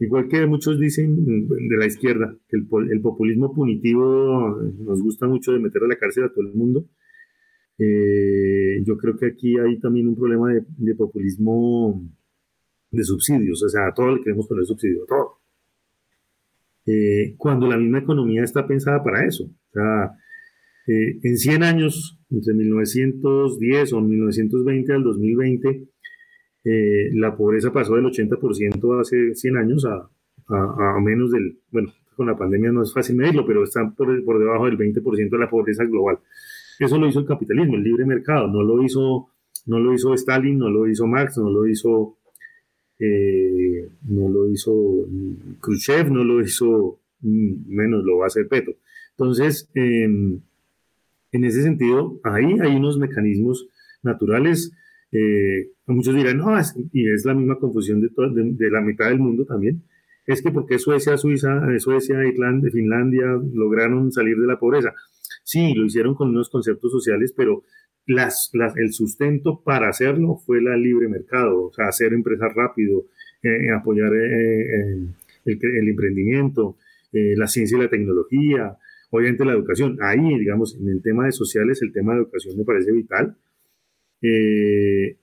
[0.00, 5.60] igual que muchos dicen de la izquierda, que el, populismo punitivo nos gusta mucho de
[5.60, 6.84] meter a la cárcel a todo el mundo.
[7.78, 12.02] Eh, yo creo que aquí hay también un problema de, populismo
[12.90, 15.38] de subsidios, o sea, a todo le queremos poner subsidio, todo.
[16.86, 19.44] Eh, cuando la misma economía está pensada para eso.
[19.44, 20.16] O sea,
[20.86, 25.88] eh, en 100 años, entre 1910 o 1920 al 2020,
[26.64, 30.08] eh, la pobreza pasó del 80% hace 100 años a,
[30.48, 34.38] a, menos del, bueno, con la pandemia no es fácil medirlo, pero está por, por
[34.38, 36.18] debajo del 20% de la pobreza global.
[36.78, 39.28] Eso lo hizo el capitalismo, el libre mercado, no lo hizo,
[39.66, 42.16] no lo hizo Stalin, no lo hizo Marx, no lo hizo,
[42.98, 45.06] eh, no lo hizo
[45.60, 48.74] Khrushchev, no lo hizo, mm, menos lo va a hacer Petro.
[49.10, 50.40] Entonces, em,
[51.32, 53.68] en ese sentido, ahí hay unos mecanismos
[54.02, 54.72] naturales.
[55.16, 56.56] Eh, muchos dirán, no,
[56.92, 59.84] y es la misma confusión de, de, la mitad del mundo también,
[60.26, 62.16] es que porque Suecia, Suiza, eh, Suecia,
[62.72, 64.92] Finlandia lograron salir de la pobreza.
[65.44, 67.62] Sí, lo hicieron con unos conceptos sociales, pero
[68.06, 73.04] las, el sustento para hacerlo fue la libre mercado, o sea, hacer empresas rápido,
[73.42, 75.10] eh, apoyar el,
[75.44, 76.76] el, emprendimiento,
[77.12, 78.76] la ciencia y la tecnología,
[79.10, 79.96] obviamente la educación.
[80.02, 83.36] Ahí, digamos, en el tema de sociales, el tema de educación me parece vital.
[84.26, 85.18] Eh,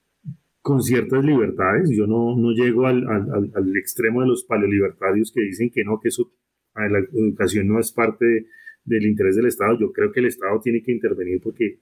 [0.62, 5.72] con ciertas libertades, yo no, no llego al, al, extremo de los paleolibertarios que dicen
[5.72, 6.32] que no, que eso,
[6.76, 8.46] la educación no es parte
[8.86, 9.80] del interés del Estado.
[9.80, 11.80] Yo creo que el Estado tiene que intervenir porque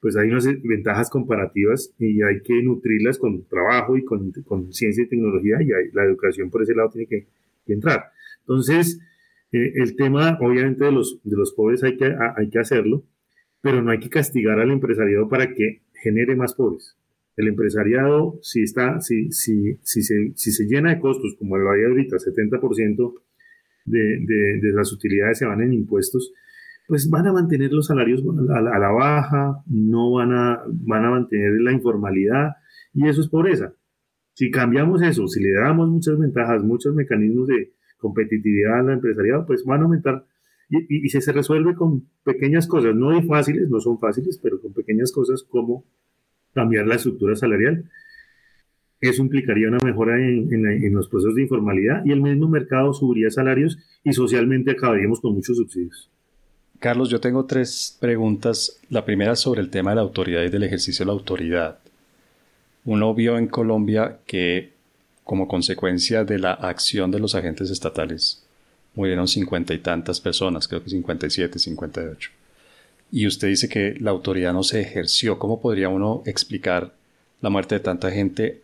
[0.00, 5.04] pues hay unas ventajas comparativas y hay que nutrirlas con trabajo y con, con ciencia
[5.04, 7.28] y tecnología y la educación por ese lado tiene que,
[7.64, 8.06] que entrar.
[8.40, 9.00] Entonces,
[9.52, 13.04] eh, el tema, obviamente, de los, de los pobres hay que, hay que hacerlo,
[13.60, 16.96] pero no hay que castigar al empresariado para que genere más pobres.
[17.36, 21.70] El empresariado, si, está, si, si, si, se, si se llena de costos, como lo
[21.70, 23.14] hay ahorita, 70%
[23.84, 23.98] de,
[24.60, 26.32] de, las utilidades se van en impuestos,
[26.88, 31.04] pues van a mantener los salarios a la, a la, baja, no van a, van
[31.04, 32.52] a mantener la informalidad,
[32.94, 33.74] y eso es pobreza.
[34.32, 39.64] Si cambiamos eso, si le damos muchas ventajas, muchos mecanismos de, competitividad al empresariado, pues
[39.64, 40.25] van a aumentar.
[40.68, 44.72] Y, y, se resuelve con pequeñas cosas, no hay fáciles, no son fáciles, pero con
[44.72, 45.84] pequeñas cosas como
[46.54, 47.88] cambiar la estructura salarial.
[49.00, 53.30] Eso implicaría una mejora en, en, los procesos de informalidad y el mismo mercado subiría
[53.30, 56.10] salarios y socialmente acabaríamos con muchos subsidios.
[56.80, 58.80] Carlos, yo tengo tres preguntas.
[58.90, 61.78] La primera sobre el tema de la autoridad y del ejercicio de la autoridad.
[62.84, 64.72] Uno vio en Colombia que
[65.24, 68.45] como consecuencia de la acción de los agentes estatales.
[68.96, 72.30] Murieron cincuenta y tantas personas, creo que 57, 58.
[73.12, 75.38] Y usted dice que la autoridad no se ejerció.
[75.38, 76.94] ¿Cómo podría uno explicar
[77.40, 78.62] la muerte de tanta gente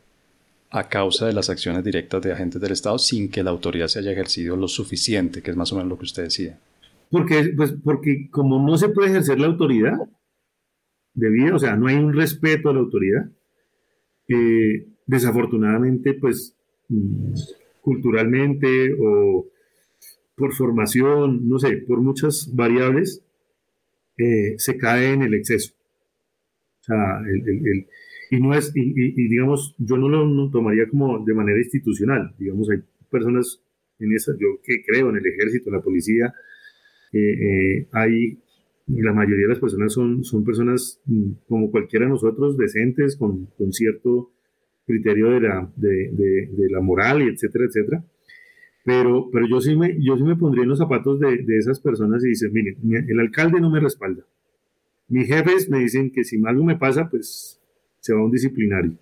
[0.70, 3.98] a causa de las acciones directas de agentes del Estado sin que la autoridad se
[3.98, 6.58] haya ejercido lo suficiente, que es más o menos lo que usted decía?
[7.10, 9.98] Porque, pues, porque como no se puede ejercer la autoridad
[11.12, 13.26] debido, o sea, no hay un respeto a la autoridad,
[14.28, 16.56] eh, desafortunadamente, pues
[16.88, 17.34] mm,
[17.82, 19.46] culturalmente o
[20.36, 23.24] por formación, no sé, por muchas variables,
[24.18, 25.74] eh, se cae en el exceso.
[26.80, 27.86] O sea, el,
[28.32, 32.34] y no es, y, digamos, yo no lo tomaría como de manera institucional.
[32.38, 32.78] Digamos, hay
[33.10, 33.62] personas
[33.98, 36.32] en esa, yo que creo en el ejército, en la policía,
[37.12, 38.38] eh, eh, hay,
[38.86, 43.46] la mayoría de las personas son, son personas mm, como cualquiera de nosotros, decentes, con,
[43.58, 44.32] con cierto
[44.86, 48.04] criterio de la, de, de, la moral y etcétera, etcétera.
[48.84, 51.80] Pero, pero yo, sí me, yo sí me pondría en los zapatos de, de esas
[51.80, 52.76] personas y dice, mire,
[53.08, 54.24] el alcalde no me respalda.
[55.08, 57.60] Mis jefes me dicen que si algo me pasa, pues
[58.00, 58.98] se va a un disciplinario.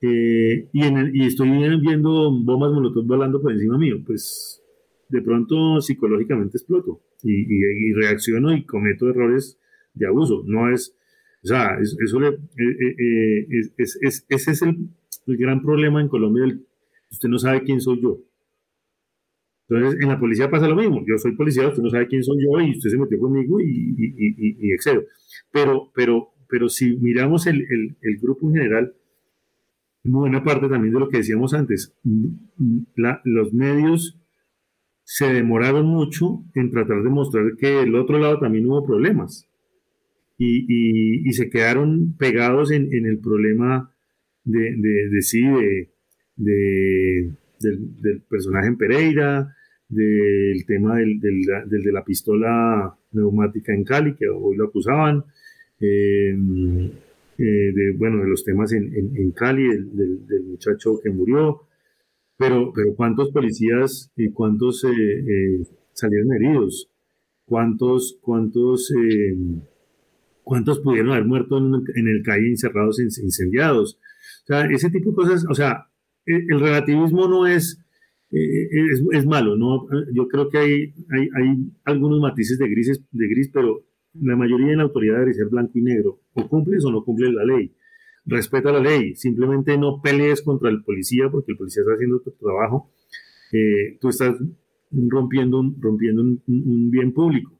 [0.00, 1.48] Eh, y, en el, y estoy
[1.80, 4.60] viendo bombas molotov volando por encima mío, pues
[5.08, 9.58] de pronto psicológicamente exploto y, y, y, reacciono y cometo errores
[9.94, 10.42] de abuso.
[10.46, 10.96] No es,
[11.44, 14.88] o sea, eso le, eh, eh, eh, es, es, ese es el,
[15.26, 16.44] el, gran problema en Colombia.
[17.10, 18.20] usted no sabe quién soy yo.
[19.76, 21.04] Entonces, en la policía pasa lo mismo.
[21.06, 23.94] Yo soy policía, usted no sabe quién soy yo y usted se metió conmigo y,
[23.96, 25.04] y, excedo.
[25.50, 27.66] Pero, pero, pero si miramos el,
[28.20, 28.94] grupo en general,
[30.04, 31.94] buena parte también de lo que decíamos antes,
[33.24, 34.18] los medios
[35.04, 39.48] se demoraron mucho en tratar de mostrar que el otro lado también hubo problemas
[40.38, 43.92] y, se quedaron pegados en, el problema
[44.44, 45.42] de, sí,
[46.36, 49.54] de, del, personaje en Pereira,
[49.92, 55.24] del tema del, de la pistola neumática en Cali, que hoy lo acusaban,
[55.80, 56.34] eh,
[57.38, 61.62] eh, de, bueno, de los temas en, en, Cali, del, muchacho que murió,
[62.36, 65.62] pero, pero ¿cuántos policías y cuántos eh,
[65.92, 66.88] salieron heridos?
[67.44, 68.90] ¿Cuántos, cuántos
[70.44, 73.98] ¿Cuántos pudieron haber muerto en, el calle encerrados, incendiados?
[74.44, 75.86] O sea, ese tipo de cosas, o sea,
[76.26, 77.81] el relativismo no es,
[78.32, 79.86] es, es, malo, ¿no?
[80.14, 84.68] Yo creo que hay, hay, hay, algunos matices de, grises, de gris, pero la mayoría
[84.68, 86.20] de la autoridad debe ser blanco y negro.
[86.34, 87.74] O cumples o no cumples la ley.
[88.24, 89.14] Respeta la ley.
[89.14, 92.92] Simplemente no pelees contra el policía porque el policía está haciendo tu trabajo.
[93.52, 94.36] Eh, tú estás
[94.90, 97.58] rompiendo, rompiendo un, bien público.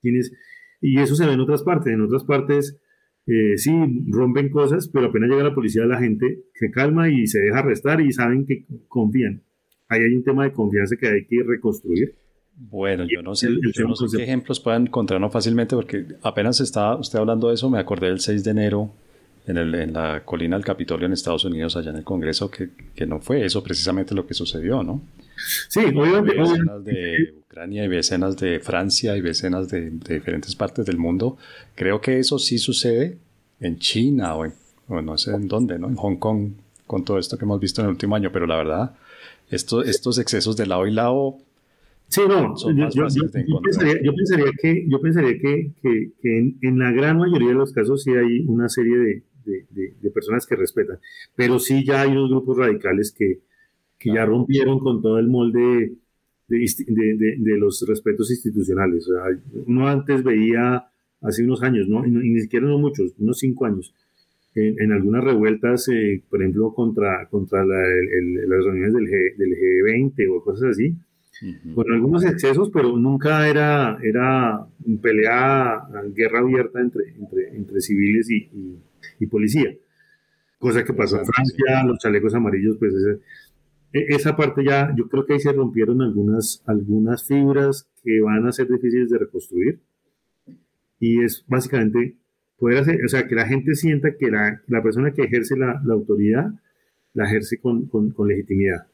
[0.00, 0.32] Tienes,
[0.80, 1.92] y eso se ve en otras partes.
[1.92, 2.80] En otras partes,
[3.26, 3.72] eh, sí,
[4.08, 8.00] rompen cosas, pero apenas llega la policía, la gente se calma y se deja arrestar
[8.00, 9.44] y saben que confían.
[9.92, 12.14] Ahí hay un tema de confianza que hay que reconstruir.
[12.56, 16.96] Bueno, yo no sé, yo no sé qué ejemplos puedan encontrarnos fácilmente, porque apenas estaba
[16.96, 18.90] usted hablando de eso, me acordé del 6 de enero
[19.46, 22.70] en, el, en la colina del Capitolio en Estados Unidos, allá en el Congreso, que,
[22.94, 25.02] que no fue eso precisamente lo que sucedió, ¿no?
[25.68, 26.40] Sí, obviamente.
[26.40, 30.96] Hay escenas de Ucrania y escenas de Francia y escenas de, de, diferentes partes del
[30.96, 31.36] mundo.
[31.74, 33.18] Creo que eso sí sucede
[33.60, 34.52] en China o, en,
[34.88, 35.88] o no sé en dónde, ¿no?
[35.88, 36.52] En Hong Kong,
[36.86, 38.94] con todo esto que hemos visto en el último año, pero la verdad,
[39.52, 41.38] esto, estos excesos de lado y lado
[42.12, 43.06] Sí, no, yo,
[43.62, 46.12] pensaría, que, yo pensaría que, que,
[46.60, 49.22] en, la gran mayoría de los casos sí hay una serie de,
[49.70, 50.98] de, personas que respetan,
[51.34, 53.40] pero sí ya hay unos grupos radicales que,
[53.98, 55.94] que ya rompieron con todo el molde
[56.48, 59.08] de, los respetos institucionales.
[59.66, 60.90] uno antes veía,
[61.22, 62.04] hace unos años, ¿no?
[62.04, 63.94] y, ni siquiera no muchos, unos cinco años,
[64.54, 70.44] en, algunas revueltas, eh, por ejemplo, contra, contra las reuniones del, G, del G20 o
[70.44, 70.94] cosas así,
[71.74, 74.64] con algunos excesos, pero nunca era, era
[75.00, 75.82] pelea,
[76.14, 78.48] guerra abierta entre, entre, entre civiles y,
[79.18, 79.74] y, policía.
[80.58, 82.94] Cosa que pasó en Francia, los chalecos amarillos, pues
[83.92, 88.46] e, esa parte ya, yo creo que ahí se rompieron algunas, algunas fibras que van
[88.46, 89.80] a ser difíciles de reconstruir.
[91.00, 92.16] Y es básicamente
[92.62, 96.52] o sea, que la gente sienta que la, la persona que ejerce la, la autoridad
[97.14, 98.86] la ejerce con, con, legitimidad.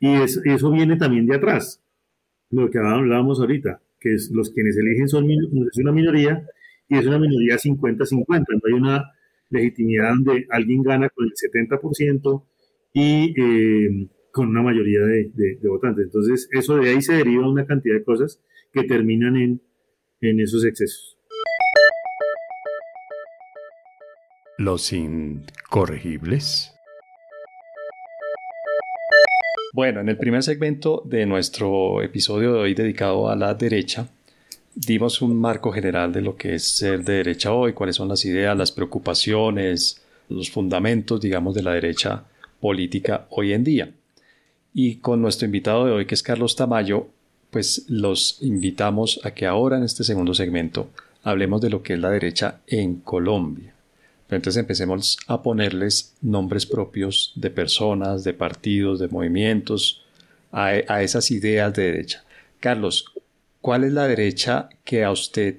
[0.00, 1.82] Y eso viene también de atrás
[2.50, 6.46] lo que hablábamos ahorita, que es los quienes eligen son es una minoría
[6.88, 9.12] y es una minoría 50-50, no hay una
[9.50, 12.44] legitimidad donde alguien gana con el 70%
[12.94, 16.06] y eh, con una mayoría de, votantes.
[16.06, 18.40] Entonces, eso de ahí se deriva una cantidad de cosas
[18.72, 19.60] que terminan en,
[20.20, 21.17] en esos excesos.
[24.58, 26.74] Los incorregibles.
[29.72, 34.08] Bueno, en el primer segmento de nuestro episodio de hoy dedicado a la derecha,
[34.74, 38.24] dimos un marco general de lo que es ser de derecha hoy, cuáles son las
[38.24, 42.24] ideas, las preocupaciones, los fundamentos, digamos, de la derecha
[42.60, 43.92] política hoy en día.
[44.74, 47.06] Y con nuestro invitado de hoy, que es Carlos Tamayo,
[47.52, 50.90] pues los invitamos a que ahora en este segundo segmento
[51.22, 53.77] hablemos de lo que es la derecha en Colombia
[54.36, 60.04] entonces empecemos a ponerles nombres propios de personas, de partidos, de movimientos,
[60.52, 62.24] a, esas ideas de derecha.
[62.60, 63.06] Carlos,
[63.60, 65.58] ¿cuál es la derecha que a usted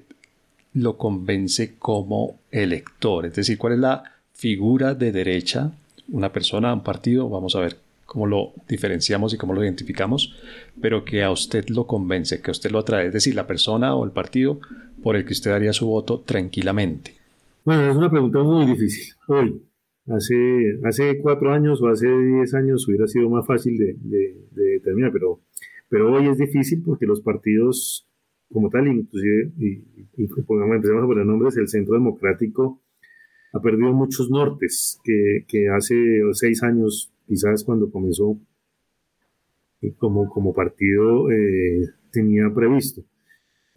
[0.74, 3.26] lo convence como elector?
[3.26, 4.04] Es decir, ¿cuál es la
[4.34, 5.72] figura de derecha?
[6.08, 10.34] Una persona, un partido, vamos a ver cómo lo diferenciamos y cómo lo identificamos,
[10.80, 13.94] pero que a usted lo convence, que a usted lo atrae, es decir, la persona
[13.94, 14.60] o el partido
[15.02, 17.19] por el que usted daría su voto tranquilamente.
[17.62, 19.14] Bueno, es una pregunta muy difícil.
[19.28, 19.62] Hoy,
[20.08, 23.96] hace, hace cuatro años o hace diez años hubiera sido más fácil de,
[24.50, 25.40] determinar, pero,
[25.90, 28.08] pero hoy es difícil porque los partidos
[28.50, 29.84] como tal, inclusive, y,
[30.16, 32.80] empezamos a poner nombres, el Centro Democrático
[33.52, 35.94] ha perdido muchos nortes que, que hace
[36.32, 38.38] seis años, quizás cuando comenzó
[39.82, 43.02] eh, como, como partido, eh, tenía previsto.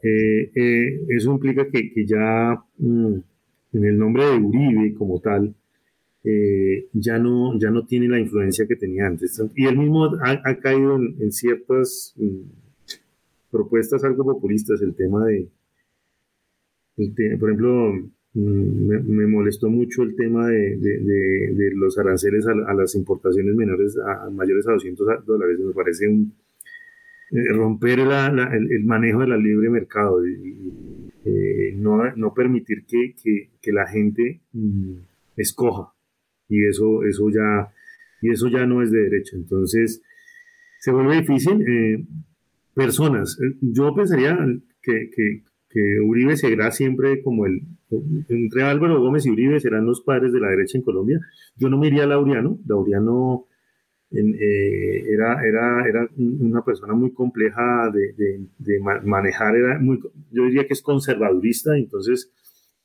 [0.02, 2.64] Eh, eso implica que, que ya...
[2.78, 3.33] Mm,
[3.74, 5.54] en el nombre de Uribe como tal,
[6.24, 9.42] eh, ya, no, ya no tiene la influencia que tenía antes.
[9.56, 12.42] Y él mismo ha, caído en, ciertas mm,
[13.52, 15.50] propuestas algo populistas, el tema de,
[17.40, 17.94] por ejemplo,
[18.34, 24.30] mm, me, molestó mucho el tema de, de, los aranceles a, las importaciones menores, a,
[24.30, 25.60] mayores a 200 dólares.
[25.60, 26.34] Me parece un,
[27.34, 33.88] eh, romper el, manejo de la libre mercado y, eh, no, no, permitir que, la
[33.88, 34.94] gente mm,
[35.38, 35.94] escoja.
[36.48, 37.72] Y eso, eso, ya,
[38.22, 39.36] y eso ya no es de derecho.
[39.36, 40.04] Entonces,
[40.80, 41.60] se vuelve difícil.
[41.68, 42.06] Eh,
[42.76, 44.38] personas, yo pensaría
[44.84, 45.42] que, que,
[46.06, 47.64] Uribe seguirá siempre como el,
[48.30, 51.20] entre Álvaro Gómez y Uribe serán los padres de la derecha en Colombia.
[51.56, 53.48] Yo no me iría a Laureano, Laureano
[54.14, 58.14] eh, era, era, era una persona muy compleja de,
[58.58, 60.00] de, manejar, era muy,
[60.32, 62.32] yo diría que es conservadurista, entonces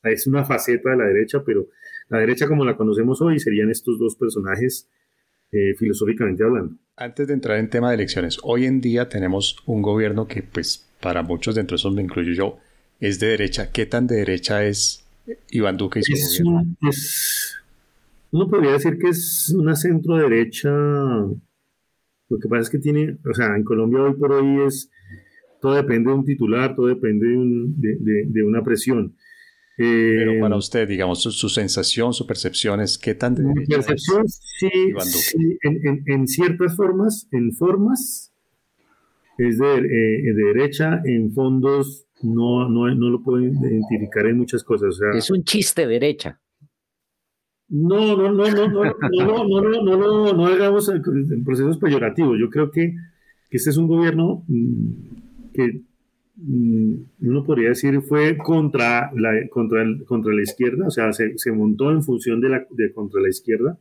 [0.03, 1.67] es una faceta de la derecha, pero
[2.09, 4.87] la derecha como la conocemos hoy serían estos dos personajes
[5.51, 6.75] eh, filosóficamente hablando.
[6.95, 10.87] Antes de entrar en tema de elecciones, hoy en día tenemos un gobierno que, pues,
[11.01, 12.57] para muchos, dentro de eso me incluyo yo,
[12.99, 13.71] es de derecha.
[13.71, 15.05] ¿Qué tan de derecha es
[15.51, 16.75] Iván Duque y su Es gobierno?
[16.89, 17.55] es-
[18.31, 20.69] uno podría decir que es una centro derecha.
[20.71, 24.89] Lo que pasa es que tiene, o sea, en Colombia hoy por hoy es,
[25.61, 29.15] todo depende de un titular, todo depende de, un- de- de- de una presión.
[29.77, 33.63] Eh, Pero para usted, digamos, su, su sensación, su percepción es qué tan de Mi
[33.63, 33.67] es.
[33.69, 34.69] percepción, sí,
[35.63, 38.31] en, en- en ciertas formas, en formas,
[39.37, 44.63] es de, eh, de derecha, en fondos no, no, no lo puedo identificar en muchas
[44.63, 44.89] cosas.
[44.89, 46.39] O sea, Es un chiste derecha.
[47.69, 51.01] No, no, no, no, no, no, no, no, no, no, no, hagamos eh,
[51.45, 52.37] procesos peyorativos.
[52.39, 52.93] Yo creo que,
[53.49, 54.91] que este es un gobierno mm,
[55.53, 55.81] que
[56.35, 61.37] mm, uno podría decir fue contra la, contra el- contra la izquierda, o sea, se,
[61.37, 63.77] se montó en función de la, de contra la izquierda,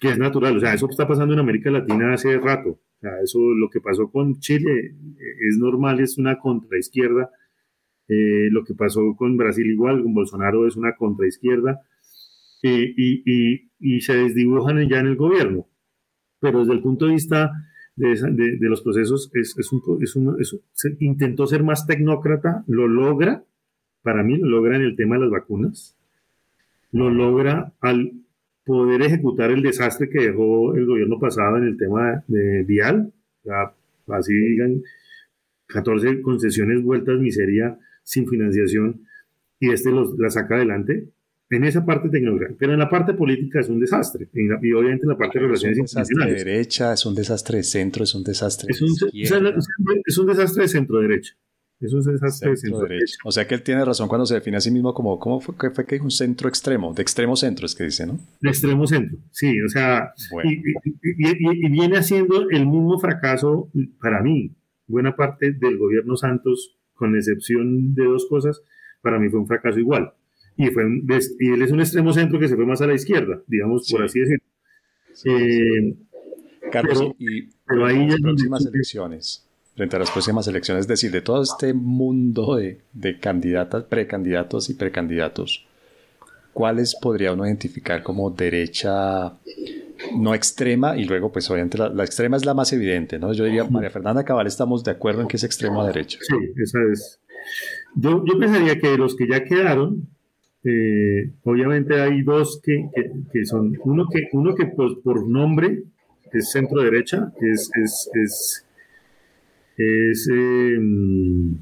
[0.00, 3.20] que es natural, o sea, eso está pasando en América Latina hace rato, o sea,
[3.22, 7.30] eso lo que pasó con Chile eh, es normal, es una contraizquierda,
[8.08, 11.80] eh, lo que pasó con Brasil igual, con Bolsonaro es una contraizquierda,
[12.62, 15.66] eh, y, y, y se desdibujan ya en el gobierno,
[16.40, 17.52] pero desde el punto de vista
[17.96, 21.62] de, esa- de- de los procesos es, es un, es un- es se intentó ser
[21.64, 23.44] más tecnócrata, lo logra,
[24.02, 25.96] para mí lo logra en el tema de las vacunas,
[26.92, 28.12] lo logra al
[28.64, 33.12] poder ejecutar el desastre que dejó el gobierno pasado en el tema de vial,
[33.44, 33.74] ya,
[34.08, 34.82] así digan,
[35.66, 39.02] 14 concesiones vueltas miseria sin financiación
[39.60, 41.08] y este los, la saca adelante
[41.50, 44.72] en esa parte tecnológica, pero en la parte política es un desastre y, la- y
[44.72, 46.44] obviamente en la parte de Es un relaciones desastre de internacionales.
[46.44, 49.54] derecha, es un desastre de centro, es un desastre de Es un, izquierda,
[50.06, 51.32] es un desastre de centro derecha.
[51.80, 53.16] Es un desastre de centro centro derecha.
[53.24, 55.56] O sea que él tiene razón cuando se define a sí mismo como, ¿cómo fue
[55.56, 56.92] que fue que un centro extremo?
[56.94, 58.18] De extremo centro es que dice, ¿no?
[58.40, 60.50] De extremo centro, sí, o sea, Bueno.
[60.50, 63.70] y, y- y- y viene haciendo el mismo fracaso
[64.00, 64.54] para mí.
[64.86, 68.60] Buena parte del gobierno Santos, con excepción de dos cosas,
[69.00, 70.12] para mí fue un fracaso igual.
[70.62, 71.06] Y, fue un
[71.38, 74.00] y él es un extremo centro que se fue más a la izquierda, digamos, por
[74.00, 74.04] Sí.
[74.06, 74.44] así decirlo.
[75.12, 75.94] Sí, Eh,
[76.70, 79.46] Carlos, pero- y pero ahí las ya próximas elecciones,
[79.76, 84.68] frente a las próximas elecciones, es decir, de todo este mundo de, de candidatas, precandidatos
[84.70, 85.66] y precandidatos,
[86.52, 89.32] ¿cuáles podría uno identificar como derecha
[90.16, 90.96] no extrema?
[90.98, 93.32] Y luego, pues obviamente la, la extrema es la más evidente, ¿no?
[93.32, 96.18] Yo diría, María Fernanda Cabal, estamos de acuerdo en que es extremo derecha.
[96.22, 97.20] Sí, esa es.
[97.96, 100.06] Yo, yo pensaría que de los que ya quedaron,
[100.64, 102.88] eh, obviamente hay dos que,
[103.32, 105.82] que- son, uno que, uno que por, por nombre
[106.32, 108.66] es centro derecha, es, es, es,
[109.76, 111.54] es, mm,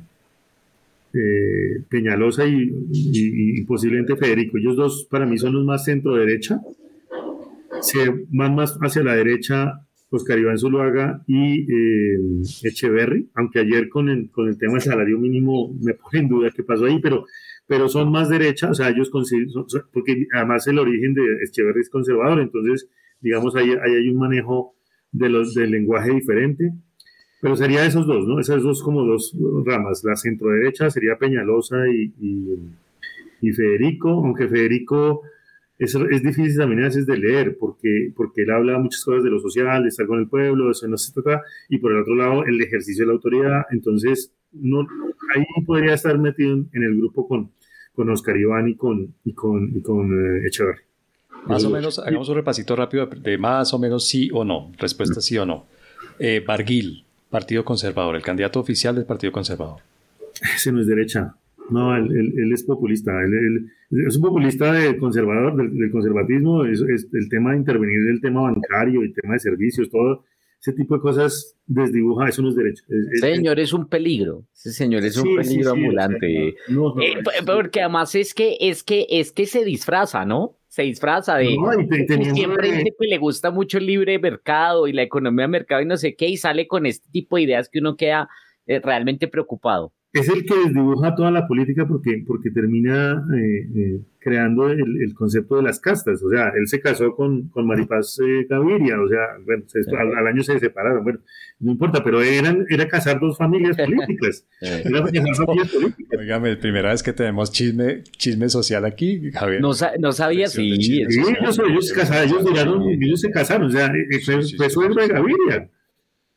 [1.15, 4.59] eh, Peñalosa y posiblemente Federico.
[4.59, 6.61] Ellos dos para mí son los más centro derecha.
[7.81, 7.99] Se
[8.31, 9.81] van más hacia la derecha
[10.11, 12.19] Oscar Iván Zuluaga y eh,
[12.65, 16.51] Echeverry, aunque ayer con el, con el tema del salario mínimo me pone en duda
[16.55, 17.27] qué pasó ahí, pero,
[17.67, 21.91] pero son más derecha, o sea, ellos son- porque además el origen de Echeverry es
[21.91, 22.89] conservador, entonces,
[23.21, 24.75] digamos, ahí, ahí hay un manejo
[25.13, 26.73] de los, del lenguaje diferente,
[27.41, 28.41] pero sería esos dos, ¿no?
[28.41, 32.13] Esas dos como dos ramas, la centro derecha sería Peñalosa y,
[33.41, 35.23] y Federico, aunque Federico
[35.79, 39.31] es, es difícil también a veces de leer porque, porque él habla muchas cosas de
[39.31, 42.15] lo social, de estar con el pueblo, eso no se trata, y por el otro
[42.15, 44.87] lado el ejercicio de la autoridad, entonces no,
[45.35, 47.53] ahí podría estar metido en, en el grupo con,
[47.95, 50.83] con Oscar Iván y con, y con, y con eh, Echeverry.
[51.47, 54.73] Más o menos, hagamos un repasito rápido de, de más o menos sí o no,
[54.79, 55.67] respuesta sí o no.
[56.19, 59.81] Eh, Barguil, Partido Conservador, el candidato oficial del Partido Conservador.
[60.55, 61.35] Ese no es derecha.
[61.71, 63.13] No, él, él- él es populista.
[63.23, 66.65] Él, él- es un populista de conservador, del, del conservatismo.
[66.65, 70.25] Es, es el tema de intervenir en el tema bancario, el tema de servicios, todo
[70.61, 72.29] ese tipo de cosas desdibuja.
[72.29, 72.83] Eso no es derecho.
[72.89, 74.45] Es- Señor es un peligro.
[74.53, 76.55] Ese señor es un Sí, peligro sí, ambulante.
[76.69, 80.57] no, no, Eh, p- porque además es que, es que, es que se disfraza, ¿no?
[80.69, 81.57] Se disfraza de.
[81.57, 85.03] No, y te- y siempre dice que le gusta mucho el libre mercado y la
[85.03, 87.79] economía de mercado y no sé qué, y sale con este tipo de ideas que
[87.79, 88.29] uno queda
[88.67, 89.93] eh, realmente preocupado.
[90.13, 95.15] Es el que desdibuja toda la política porque, porque termina eh, eh, creando el, el
[95.15, 96.23] concepto de las castas.
[96.23, 100.17] O sea, él se casó con, con Maripaz eh, Gaviria, o sea, bueno, se- al,
[100.17, 101.21] al año se separaron, bueno,
[101.61, 104.47] no importa, pero eran, era casar dos familias políticas.
[104.61, 106.19] Era casar familias políticas.
[106.21, 109.61] Óigame, primera vez que tenemos chisme, chisme social aquí, Javier.
[109.61, 110.75] No, sa- no sabía si.
[110.83, 114.49] Sí, ellos, ellos se casaron, ellos duraron, ellos se casaron, o sea, eh, fue, Sí,
[114.51, 115.13] sí, fue sí, suegro de sí.
[115.13, 115.71] Gaviria.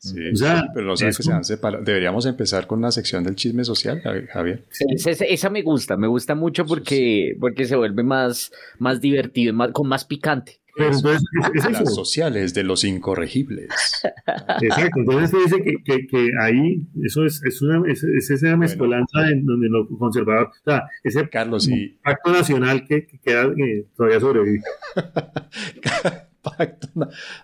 [0.01, 1.83] Sí, O sea, sí, pero no sabes es que se han separado.
[1.83, 4.65] Deberíamos empezar con una sección del chisme social, Javi- Javier.
[4.95, 9.53] Esa, esa- esa me gusta, me gusta mucho porque, porque se vuelve más, más divertido,
[9.53, 10.59] más, con más picante.
[10.77, 13.67] Las sociales de los incorregibles.
[14.61, 19.67] Exacto, entonces dice que, que, ahí eso es, es, una, es, esa mezcolanza en donde
[19.69, 21.99] lo conservador, o sea, ese Carlos, y...
[22.03, 24.63] pacto nacional que, queda, que todavía sobrevive.
[26.41, 26.87] pacto,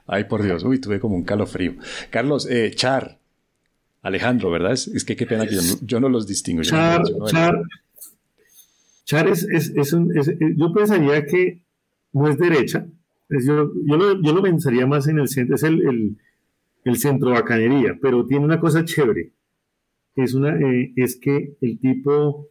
[0.06, 1.76] ay por Dios, uy, tuve como un calofrío.
[2.10, 3.20] Carlos, eh, Char,
[4.02, 4.74] Alejandro, ¿verdad?
[4.74, 6.62] Es, que qué pena que yo no, los distingo.
[6.64, 7.62] Char, Char,
[9.06, 10.12] Char es, es, un,
[10.56, 11.62] yo pensaría que
[12.14, 12.86] no es derecha,
[13.30, 16.18] yo, yo, lo, yo, lo, pensaría más en el centro, es el,
[16.86, 19.32] el, centro bacanería, pero tiene una cosa chévere.
[20.16, 22.50] Es, una, eh, es que el tipo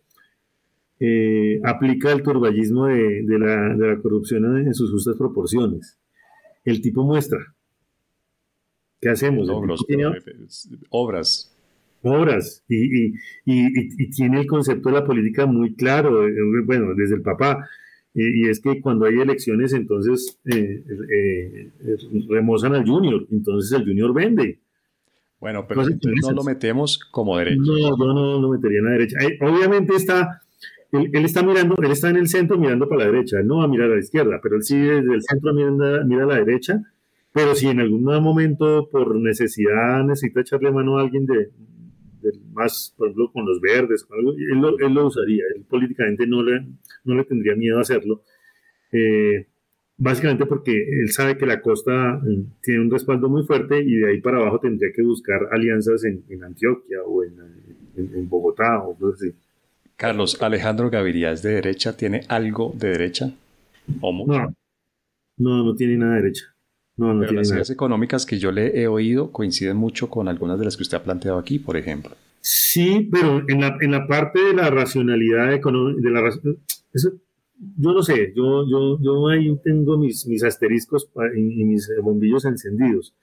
[1.01, 5.99] eh, aplica el turballismo de, de, la, de, la, corrupción en, sus justas proporciones.
[6.67, 7.39] El tipo muestra.
[9.01, 9.49] ¿Qué hacemos?
[10.91, 11.57] obras.
[12.03, 12.63] Obras.
[12.69, 13.15] Y, y,
[13.47, 16.29] y, tiene el concepto de la política muy claro.
[16.29, 16.35] Eh,
[16.67, 17.67] bueno, desde el papá
[18.19, 21.97] y, es que cuando hay elecciones, entonces eh, eh, eh,
[22.31, 24.59] remozan al Junior, entonces el Junior vende.
[25.39, 27.61] Bueno, pero no lo metemos como derecha.
[27.61, 29.19] No, yo no lo metería en la derecha.
[29.43, 30.41] obviamente está,
[30.93, 33.65] él, está mirando, él está en el centro mirando para la derecha, él no va
[33.65, 36.37] a mirar a la izquierda, pero él sí desde el centro mira, mira a la
[36.37, 36.83] derecha.
[37.33, 41.51] Pero si en algún momento por necesidad necesita echarle mano a alguien de,
[42.53, 44.07] más, por ejemplo, con los verdes,
[44.51, 44.61] él,
[44.95, 46.67] lo, usaría, él políticamente no le,
[47.05, 48.23] no le tendría miedo a hacerlo,
[48.93, 49.47] eh,
[49.99, 54.11] básicamente porque él sabe que la costa eh, tiene un respaldo muy fuerte y de
[54.11, 59.35] ahí para abajo tendría que buscar alianzas en, Antioquia o en, Bogotá o cosas así.
[59.97, 63.33] Carlos, Alejandro Gaviria es de derecha, ¿tiene algo de derecha?
[64.01, 64.27] ¿Homo?
[64.27, 64.55] No,
[65.39, 66.45] no, no tiene nada de derecha.
[66.97, 70.65] No, Pero las ideas económicas que yo le he oído coinciden mucho con algunas de
[70.65, 72.15] las que usted ha planteado aquí, por ejemplo.
[72.41, 76.29] Sí, pero en la, en la parte de la racionalidad económica, de la,
[76.93, 77.13] eso,
[77.59, 83.15] yo no sé, yo, yo, yo ahí tengo mis, mis asteriscos y, mis bombillos encendidos.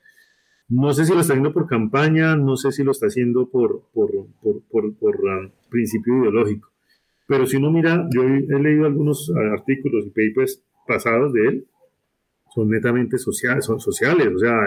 [0.76, 3.84] No sé si lo está haciendo por campaña, no sé si lo está haciendo por,
[3.94, 4.10] por,
[4.42, 6.72] por, por, por um, principio ideológico.
[7.28, 11.68] Pero si uno mira, yo he leído algunos artículos y papers pasados de él,
[12.56, 14.58] son netamente sociales, son sociales, o sea,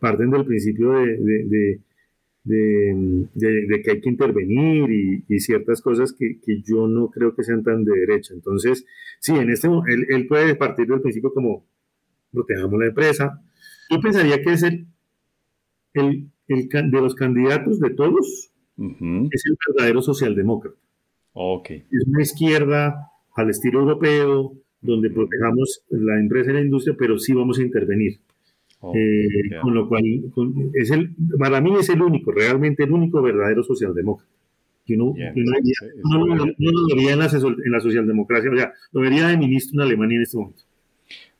[0.00, 1.80] parten del principio de,
[2.44, 4.90] de, que hay que intervenir
[5.26, 8.34] y, ciertas cosas que, yo no creo que sean tan de derecha.
[8.34, 8.84] Entonces,
[9.18, 11.64] sí, en este él, él puede partir del principio como
[12.30, 13.42] protejamos la empresa.
[13.90, 14.91] Yo pensaría que es el,
[15.94, 20.76] el, de los candidatos de todos, es el verdadero socialdemócrata.
[21.34, 21.84] Okay.
[21.90, 27.32] Es una izquierda al estilo europeo, donde protejamos la empresa y la industria, pero sí
[27.32, 28.18] vamos a intervenir.
[28.80, 30.02] Oh, eh, con lo cual,
[30.74, 34.30] es el, para mí es el único, realmente el único verdadero socialdemócrata.
[34.84, 39.36] Que uno, no, lo vería en la, en la, socialdemocracia, o sea, lo vería de
[39.36, 40.64] ministro en Alemania en este momento.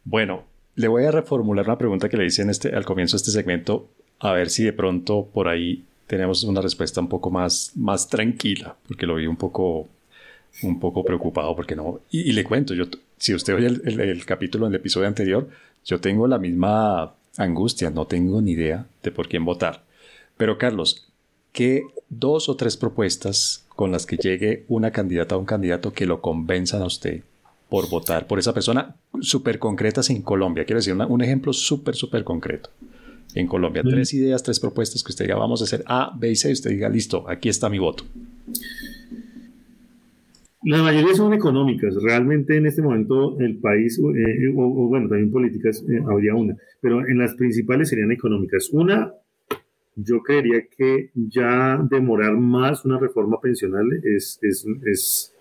[0.05, 0.45] Bueno,
[0.77, 3.33] le voy a reformular una pregunta que le hice en este, al comienzo de este
[3.33, 3.91] segmento,
[4.23, 8.77] a ver si de pronto por ahí tenemos una respuesta un poco más, más tranquila,
[8.87, 9.89] porque lo vi un poco,
[10.63, 12.01] un poco preocupado, porque no.
[12.11, 12.85] Y, le cuento, yo
[13.19, 15.49] si usted oye el, capítulo en el episodio anterior,
[15.85, 19.83] yo tengo la misma angustia, no tengo ni idea de por quién votar.
[20.37, 21.09] Pero Carlos,
[21.53, 26.07] ¿qué dos o tres propuestas con las que llegue una candidata o un candidato que
[26.07, 27.23] lo convenzan a usted
[27.69, 30.65] por votar por esa persona súper concretas en Colombia?
[30.65, 32.71] Quiero decir, un ejemplo súper, súper concreto.
[33.35, 36.37] En Colombia, tres ideas, tres propuestas que usted diga, vamos a hacer A, B y
[36.37, 38.05] C, y usted diga, listo, aquí está mi voto.
[40.65, 41.95] La mayoría son económicas.
[42.01, 47.07] Realmente en este momento el país, eh, o, bueno, también políticas, eh, habría una, pero
[47.07, 48.69] en las principales serían económicas.
[48.71, 49.13] Una,
[49.97, 55.35] yo creería que ya demorar más una reforma pensional es, es, es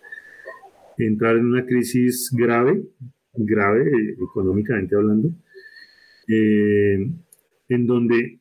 [0.97, 2.81] entrar en una crisis grave,
[3.33, 5.29] grave eh, económicamente hablando,
[7.71, 8.39] en donde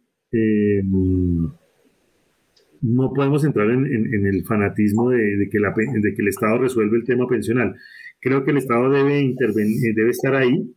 [2.82, 7.26] no podemos entrar en, el fanatismo de, que de, que el Estado resuelve el tema
[7.26, 7.76] pensional.
[8.20, 10.74] Creo que el Estado debe, intervenir, eh, debe estar ahí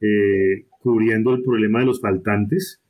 [0.00, 2.80] eh, cubriendo el problema de los faltantes,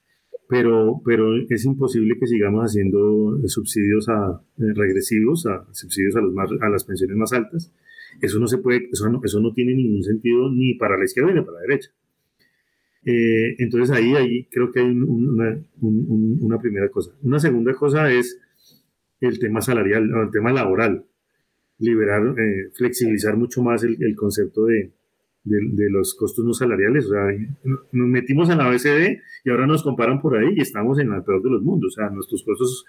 [0.48, 6.34] pero, pero es imposible que sigamos haciendo subsidios a, eh, regresivos, a, subsidios a, los
[6.62, 7.72] a las pensiones más altas.
[8.20, 11.32] Eso no se puede, eso no, eso no tiene ningún sentido ni para la izquierda
[11.32, 11.90] ni para la derecha.
[13.04, 17.12] Eh, entonces ahí, ahí creo que hay una, primera cosa.
[17.22, 18.38] Una segunda cosa es
[19.20, 21.04] el tema salarial, el tema laboral.
[21.78, 24.90] Liberar, eh, flexibilizar mucho más el, concepto de,
[25.44, 27.06] de, los costos no salariales.
[27.06, 27.22] O sea,
[27.92, 31.22] nos metimos en la OECD y ahora nos comparan por ahí y estamos en el
[31.22, 31.96] peor de los mundos.
[31.96, 32.84] O sea, nuestros costos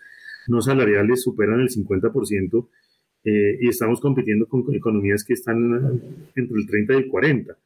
[0.47, 2.67] no salariales superan el 50%
[3.25, 6.01] eh, y estamos compitiendo con economías que están
[6.35, 7.57] entre el 30 y el 40.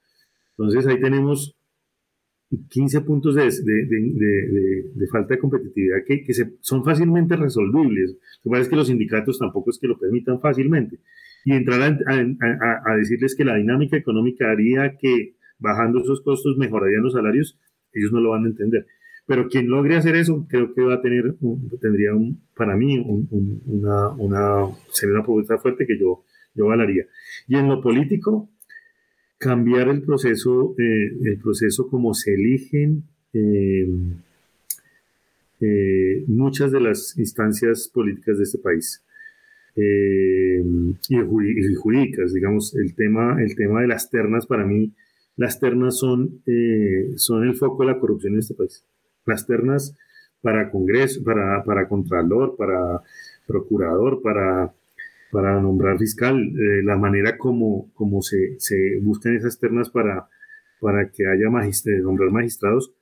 [0.57, 1.55] Entonces ahí tenemos
[2.69, 8.17] 15 puntos de, de, falta de competitividad que, que son fácilmente resolvibles.
[8.43, 10.99] Lo que pasa es que los sindicatos tampoco es que lo permitan fácilmente.
[11.45, 17.03] Y entrar a, a, decirles que la dinámica económica haría que bajando esos costos mejorarían
[17.03, 17.59] los salarios,
[17.93, 18.85] ellos no lo van a entender.
[19.25, 21.35] Pero quien logre hacer eso, creo que va a tener,
[21.79, 26.23] tendría un, para mí una, una, sería una propuesta fuerte que yo,
[26.53, 27.05] yo valaría.
[27.47, 28.49] Y en lo político,
[29.43, 33.87] cambiar el proceso, eh, el proceso como se eligen eh,
[35.59, 39.03] eh, muchas de las instancias políticas de este país.
[39.75, 44.93] y, jurídicas, digamos, el tema, el tema de las ternas, para mí,
[45.35, 46.41] las ternas son,
[47.15, 48.83] son el foco de la corrupción en este país.
[49.25, 49.95] Las ternas
[50.41, 53.01] para Congreso, para, para Contralor, para
[53.47, 54.73] Procurador, para
[55.33, 60.29] para nombrar fiscal, eh, la manera como, como se, se, buscan esas ternas para,
[60.79, 61.49] para que haya
[62.03, 62.93] nombrar magistrados,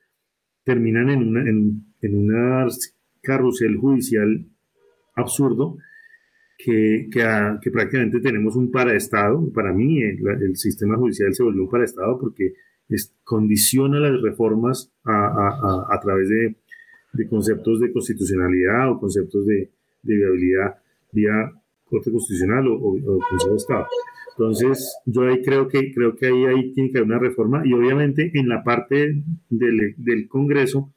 [0.63, 2.69] terminan en una, en, en
[3.21, 4.45] carrusel judicial
[5.13, 5.77] absurdo
[6.57, 7.21] que, que,
[7.61, 9.51] que, prácticamente tenemos un paraestado.
[9.51, 12.53] Para mí, el, sistema judicial se volvió un paraestado porque
[13.25, 16.55] condiciona las reformas a, a, a, través de,
[17.11, 19.69] de, conceptos de constitucionalidad o conceptos de,
[20.03, 20.75] de viabilidad
[21.11, 21.60] vía
[21.91, 23.85] Corte Constitucional o, o, Consejo de Estado.
[24.37, 27.73] Entonces, yo ahí creo que, creo que ahí, ahí tiene que haber una reforma y
[27.73, 30.93] obviamente en la parte del, del Congreso,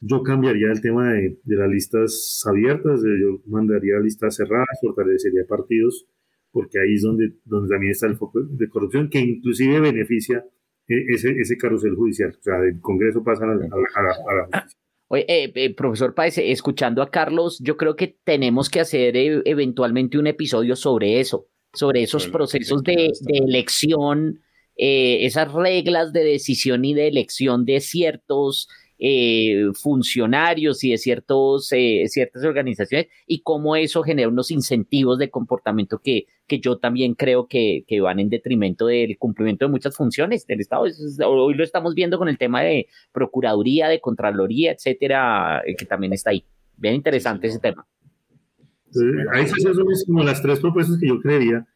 [0.00, 6.06] yo cambiaría el tema de, de, las listas abiertas, yo mandaría listas cerradas, fortalecería partidos,
[6.50, 10.44] porque ahí es donde, donde también está el foco de corrupción, que inclusive beneficia
[10.88, 12.34] eh, ese, ese carrusel judicial.
[12.36, 14.66] O sea, del Congreso pasa a la, a la, a la
[15.12, 19.42] Oye, eh, eh, profesor Páez, escuchando a Carlos, yo creo que tenemos que hacer eh,
[19.44, 24.40] eventualmente un episodio sobre eso, sobre esos procesos de, elección,
[24.74, 28.68] esas reglas de decisión y de elección de ciertos
[29.74, 36.26] funcionarios y de ciertos, ciertas organizaciones y cómo eso genera unos incentivos de comportamiento que,
[36.46, 40.60] que yo también creo que, que, van en detrimento del cumplimiento de muchas funciones del
[40.60, 40.84] Estado.
[41.26, 46.12] Hoy lo estamos viendo con el tema de Procuraduría, de Contraloría, etcétera, eh, que también
[46.12, 46.44] está ahí.
[46.76, 47.86] Bien interesante ese tema.
[49.32, 51.66] ahí son como las tres propuestas que yo creería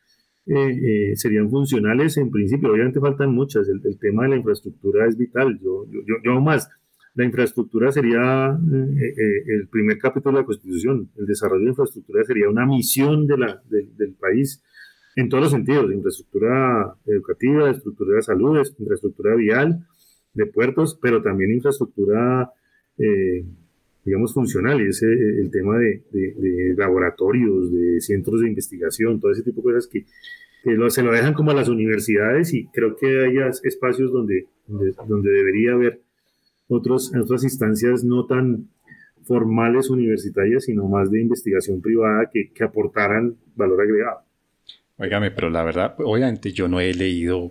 [0.46, 2.70] eh, eh, serían funcionales en principio.
[2.70, 3.68] Obviamente faltan muchas.
[3.68, 5.58] El, tema de la infraestructura es vital.
[5.62, 6.68] Yo, yo, yo, más,
[7.16, 11.10] la infraestructura sería el primer capítulo de la Constitución.
[11.16, 14.62] El desarrollo de infraestructura sería una misión de la, del país
[15.16, 19.86] en todos los sentidos, infraestructura educativa, estructura de salud, infraestructura vial,
[20.34, 22.50] de puertos, pero también infraestructura,
[22.98, 23.42] eh,
[24.04, 26.02] digamos, funcional, y ese, el tema de,
[26.76, 30.04] laboratorios, de centros de investigación, todo ese tipo de cosas que,
[30.88, 35.74] se lo dejan como a las universidades y creo que hay espacios donde, donde, debería
[35.74, 36.00] haber
[36.68, 38.68] otros, otras instancias no tan
[39.24, 44.20] formales universitarias, sino más de investigación privada que, que aportaran valor agregado.
[44.98, 47.50] Óigame, pero la verdad, obviamente yo no he leído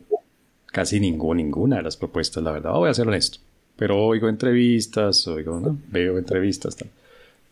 [0.71, 3.39] casi ninguna, ninguna de las propuestas, la verdad, voy a ser honesto.
[3.75, 5.77] Pero oigo entrevistas, oigo, ¿no?
[5.91, 6.77] veo entrevistas.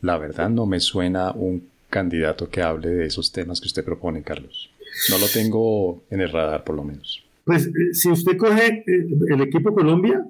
[0.02, 4.24] La verdad no me suena un candidato que hable de esos temas que usted propone,
[4.24, 4.70] Carlos.
[5.10, 7.24] No lo tengo en el radar, por lo menos.
[7.46, 10.26] Pues eh, si usted coge eh, el equipo Colombia,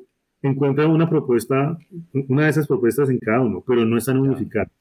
[0.48, 1.78] encuentra una propuesta,
[2.28, 4.72] una de esas propuestas en cada uno, pero no están unificadas.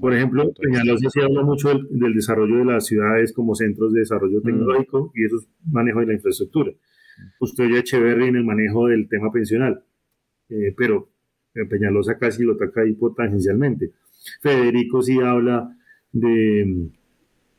[0.00, 4.38] Por ejemplo, Peñalosa se habla mucho del, desarrollo de las ciudades como centros de desarrollo
[4.40, 4.44] mm.
[4.44, 6.72] tecnológico y eso es manejo de la infraestructura.
[7.40, 9.82] Usted ya Echeverry en el manejo del tema pensional,
[10.50, 11.08] eh, pero
[11.68, 13.90] Peñalosa casi lo toca ahí tangencialmente.
[14.40, 15.76] Federico sí habla
[16.12, 16.90] de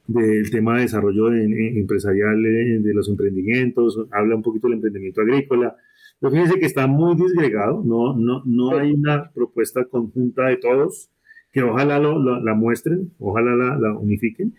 [0.10, 5.76] del tema de desarrollo empresarial eh, de los emprendimientos, habla un poquito del emprendimiento agrícola.
[6.20, 11.10] Pero fíjense que está muy disgregado, no, no, no hay una propuesta conjunta de todos
[11.52, 14.54] que ojalá lo, la muestren, ojalá la, unifiquen,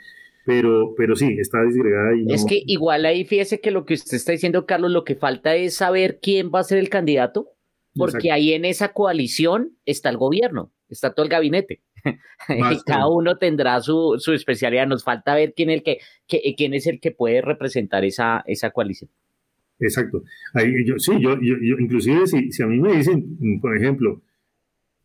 [0.45, 2.17] pero, pero sí, está disgregada.
[2.17, 5.15] Y Es que igual ahí fíjese que lo que usted está diciendo, Carlos, lo que
[5.15, 7.51] falta es saber quién va a ser el candidato,
[7.95, 11.83] porque ahí en esa coalición está el gobierno, está todo el gabinete.
[12.49, 14.87] y cada uno tendrá su, su, especialidad.
[14.87, 15.99] Nos falta ver quién, el que,
[16.57, 19.11] quién es el que puede representar esa, esa coalición.
[19.81, 20.23] Exacto.
[20.55, 24.23] Ahí, yo, sí, yo, yo, inclusive si, si, a mí me dicen, por ejemplo,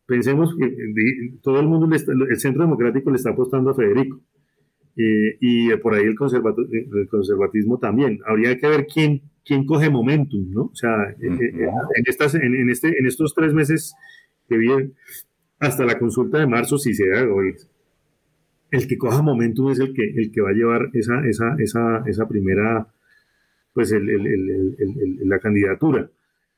[0.06, 4.20] pensemos que todo el mundo, el centro democrático le está apostando a Federico.
[4.98, 8.18] Eh, y por ahí el, el, conservatismo también.
[8.26, 10.62] Habría que ver quién, quién coge momentum, ¿no?
[10.62, 13.94] O sea, eh, eh, en, estas, en, este, en estos tres meses
[14.48, 14.94] que vienen,
[15.58, 17.54] hasta la consulta de marzo, si se da hoy,
[18.70, 22.02] el que coja momentum es el que, el que va a llevar esa, esa, esa,
[22.06, 22.88] esa primera,
[23.76, 24.06] pues el,
[25.28, 26.10] la candidatura.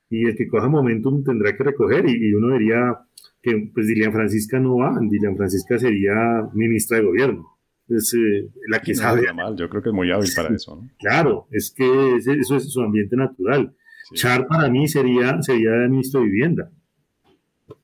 [0.09, 2.97] y el que coja momentum tendrá que recoger y, uno diría
[3.43, 6.15] que pues Dilian Francisca no va, Dilian Francisca sería
[6.55, 7.59] ministra de gobierno.
[7.89, 9.33] Es eh, la que sabe.
[9.33, 10.77] Mal, yo creo que es muy hábil para eso.
[10.77, 10.89] ¿no?
[11.01, 13.75] Claro, es que eso es su ambiente natural.
[14.15, 16.71] Char para mí sería, sería ministro de vivienda.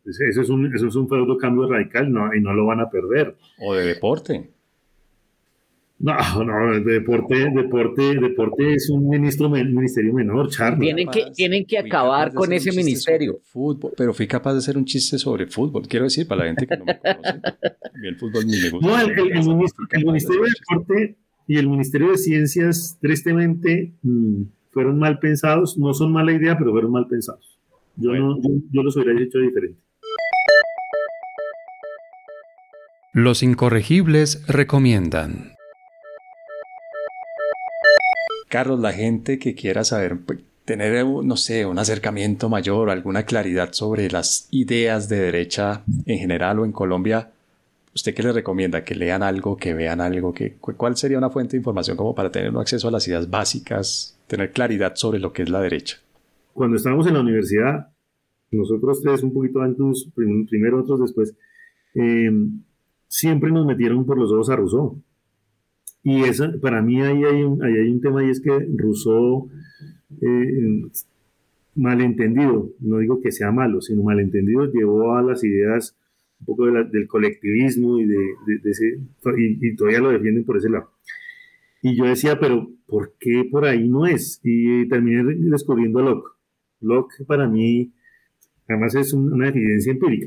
[0.04, 2.88] Eso es un, eso es un feudo cambio radical no, y no lo van a
[2.88, 3.36] perder.
[3.58, 4.53] O de deporte.
[5.98, 6.14] No,
[6.44, 10.80] no, deporte, deporte, deporte es un ministro, ministerio menor, Charlie.
[10.80, 13.40] Tienen que, tienen que acabar con ese ministerio.
[13.44, 15.86] Fútbol, pero fui capaz de hacer un chiste sobre fútbol.
[15.86, 17.40] Quiero decir, para la gente que no me conoce,
[18.02, 18.86] el fútbol ni me gusta.
[18.86, 21.16] No, el, el, ministerio de deporte
[21.46, 24.42] y el ministerio de ciencias, tristemente, mm,
[24.72, 25.78] fueron mal pensados.
[25.78, 27.58] No son mala idea, pero fueron mal pensados.
[27.96, 29.78] Yo, no, yo, yo los hubiera hecho diferente.
[33.12, 35.54] Los incorregibles recomiendan.
[38.54, 43.72] Carlos, la gente que quiera saber, pues, tener, no sé, un acercamiento mayor, alguna claridad
[43.72, 47.32] sobre las ideas de derecha en general o en Colombia,
[47.96, 48.84] ¿usted qué le recomienda?
[48.84, 50.32] ¿Que lean algo, que vean algo?
[50.32, 53.28] Que, ¿Cuál sería una fuente de información como para tener un acceso a las ideas
[53.28, 55.96] básicas, tener claridad sobre lo que es la derecha?
[56.52, 57.88] Cuando estábamos en la universidad,
[58.52, 61.36] nosotros tres, un poquito antes, primero otros después,
[61.96, 62.30] eh,
[63.08, 65.02] siempre nos metieron por los ojos a Rousseau.
[66.06, 69.48] Y eso, para mí ahí hay, un, hay un tema y es que Rousseau,
[70.20, 70.82] eh,
[71.74, 75.96] malentendido, no digo que sea malo, sino malentendido, llevó a las ideas
[76.40, 78.16] un poco del colectivismo y, de,
[78.64, 79.00] ese,
[79.38, 80.90] y, todavía lo defienden por ese lado.
[81.80, 84.40] Y yo decía, pero ¿por qué por ahí no es?
[84.44, 86.32] Y terminé descubriendo a Locke.
[86.82, 87.94] Locke para mí,
[88.68, 90.26] además es una evidencia empírica.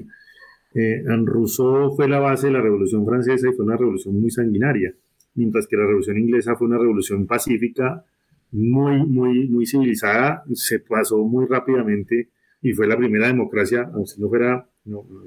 [0.74, 4.96] Eh, Rousseau fue la base de la Revolución Francesa y fue una revolución muy sanguinaria
[5.38, 8.04] mientras que la Revolución Inglesa fue una revolución pacífica,
[8.52, 12.30] muy, muy, muy civilizada, se pasó muy rápidamente
[12.62, 14.70] y fue la primera democracia, aunque no fuera,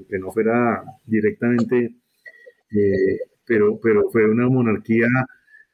[0.09, 1.95] que no fuera directamente,
[2.71, 5.07] eh, pero, pero fue una monarquía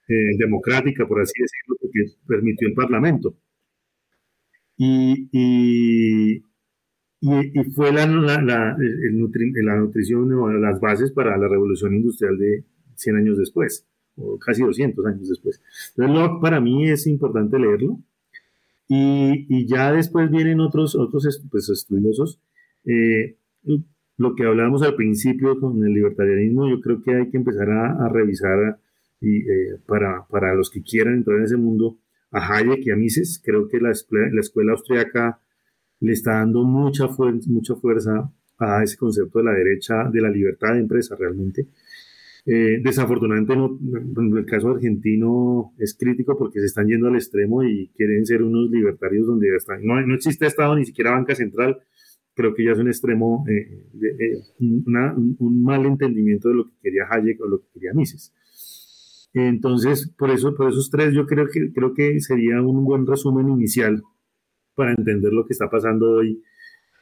[0.07, 3.35] eh, democrática, por así decirlo, porque permitió el Parlamento.
[4.77, 6.43] Y, y,
[7.21, 12.63] y, fue la, la, la, la nutrición, las bases para la revolución industrial de
[12.95, 13.87] 100 años después
[14.43, 15.61] casi 200 años después.
[15.89, 17.99] Entonces, Locke para mí es importante leerlo.
[18.89, 22.39] Y, ya después vienen otros, otros pues, estudiosos.
[22.85, 23.37] Eh,
[24.17, 28.09] lo que hablábamos al principio con el libertarianismo, yo creo que hay que empezar a,
[28.09, 28.79] revisar
[29.19, 31.97] y, eh, para, para, los que quieran entrar en ese mundo
[32.31, 33.41] a Hayek y a Mises.
[33.43, 35.39] Creo que la, la escuela austriaca
[35.99, 37.07] le está dando mucha,
[37.47, 41.67] mucha fuerza a ese concepto de la derecha, de la libertad de empresa realmente.
[42.49, 43.77] Eh, desafortunadamente, no,
[44.37, 48.71] el caso argentino es crítico porque se están yendo al extremo y quieren ser unos
[48.71, 51.81] libertarios donde están, no, no existe Estado, ni siquiera banca central.
[52.33, 57.03] Creo que ya es un extremo, eh, eh, un mal entendimiento de lo que quería
[57.09, 58.33] Hayek o lo que quería Mises.
[59.33, 63.49] Entonces, por eso, por esos tres, yo creo que, creo que sería un buen resumen
[63.49, 64.03] inicial
[64.73, 66.41] para entender lo que está pasando hoy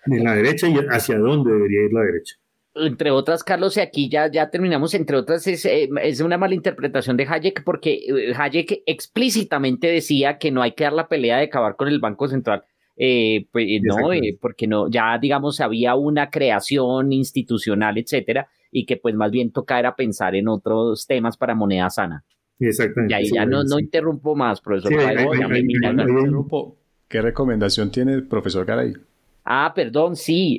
[0.08, 2.36] en la derecha y hacia dónde debería ir la derecha
[2.76, 6.56] entre otras, Carlos, y aquí ya, ya terminamos, entre otras, es, eh, es una mala
[6.56, 11.38] interpretación de Hayek porque eh, Hayek explícitamente decía que no hay que dar la pelea
[11.38, 12.64] de acabar con el Banco Central.
[12.98, 14.10] Eh, pues no,
[14.40, 19.80] porque no, ya digamos había una creación institucional, etcétera, y que pues más bien toca
[19.80, 22.24] era pensar en otros temas para moneda sana.
[22.60, 23.14] Exactamente.
[23.14, 24.94] Ya, ya no, no interrumpo más, profesor.
[27.08, 28.94] ¿Qué recomendación tiene el profesor Garay?
[29.46, 30.58] Ah, perdón, sí.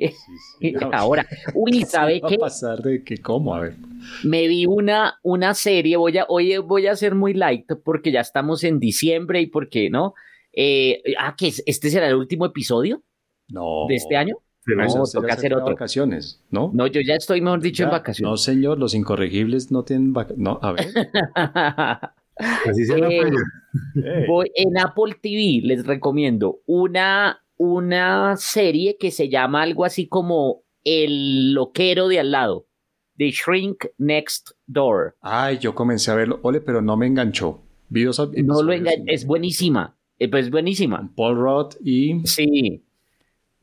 [0.93, 2.35] Ahora, uy, ¿sabe qué?
[2.35, 3.53] a pasar de que cómo?
[3.53, 3.75] A ver.
[4.23, 8.21] Me vi una, una serie, voy a, hoy voy a ser muy light porque ya
[8.21, 10.13] estamos en diciembre y porque, ¿no?
[10.53, 13.03] Eh, ah, que este será el último episodio
[13.49, 13.85] no.
[13.89, 14.35] de este año.
[14.65, 15.67] No, toca hacer otro.
[15.67, 16.71] vacaciones, ¿no?
[16.73, 18.29] No, yo ya estoy, mejor dicho, en vacaciones.
[18.29, 20.43] No, señor, los incorregibles no tienen vacaciones.
[20.43, 20.87] No, a ver.
[22.69, 29.63] Así se eh, voy en Apple TV, les recomiendo una una serie que se llama
[29.63, 32.67] algo así como El loquero de al lado,
[33.17, 35.15] The Shrink Next Door.
[35.21, 37.61] Ay, yo comencé a verlo, ole, pero no me enganchó.
[37.89, 41.11] no lo enganchó, es buenísima, eh, pues es buenísima.
[41.15, 42.21] Paul Roth y...
[42.25, 42.83] Sí.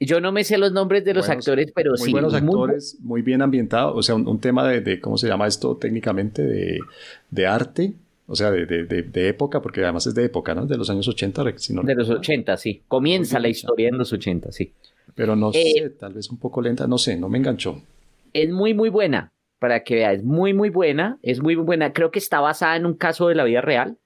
[0.01, 2.13] Yo no me sé los nombres de los actores, pero muy sí.
[2.13, 6.43] Buenos actores, muy, bien ambientado, o sea, un, tema de, ¿cómo se llama esto técnicamente?
[6.43, 6.81] De,
[7.31, 7.95] de arte,
[8.27, 10.67] o sea, de, de, de, época, porque además es de época, ¿no?
[10.67, 11.45] De los años 80.
[11.45, 12.83] de los 80, sí.
[12.89, 14.73] Comienza la historia en los 80, sí.
[15.15, 17.83] Pero no eh, sé, tal vez un poco lenta, no sé, no me enganchó.
[18.33, 21.93] Es muy, muy buena, para que veas, es muy, muy buena, es muy, muy buena.
[21.93, 23.99] Creo que está basada en un caso de la vida real.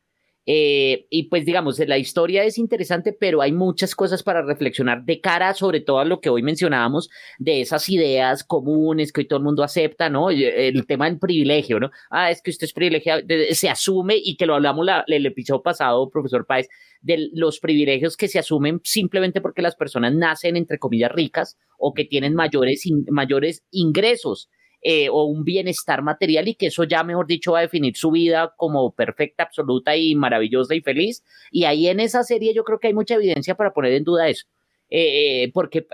[0.50, 5.20] Eh, y pues digamos, la historia es interesante, pero hay muchas cosas para reflexionar de
[5.20, 9.40] cara sobre todo a lo que hoy mencionábamos, de esas ideas comunes que hoy todo
[9.40, 10.30] el mundo acepta, ¿no?
[10.30, 11.90] El tema del privilegio, ¿no?
[12.08, 13.20] Ah, es que usted es privilegiado,
[13.50, 16.66] se asume y que lo hablamos la, el episodio pasado, profesor Páez,
[17.02, 21.92] de los privilegios que se asumen simplemente porque las personas nacen, entre comillas, ricas o
[21.92, 24.48] que tienen mayores, mayores ingresos.
[24.80, 28.12] Eh, o un bienestar material y que eso ya, mejor dicho, va a definir su
[28.12, 31.24] vida como perfecta, absoluta y maravillosa y feliz.
[31.50, 34.28] Y ahí en esa serie yo creo que hay mucha evidencia para poner en duda
[34.28, 34.46] eso.
[34.88, 35.86] Eh, eh, porque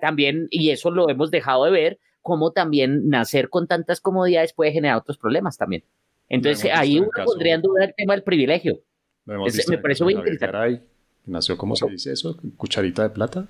[0.00, 4.70] también, y eso lo hemos dejado de ver, como también nacer con tantas comodidades puede
[4.70, 5.82] generar otros problemas también.
[6.28, 8.80] Entonces ahí uno pondría en duda el tema del privilegio.
[9.24, 10.82] me parece muy interesante.
[11.26, 12.38] nació, ¿cómo se dice eso?
[12.56, 13.48] ¿Cucharita de plata?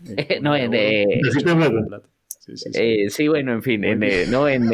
[0.42, 1.20] no, de,
[2.74, 4.66] Eh, sí, bueno, en fin, en, eh, no, en,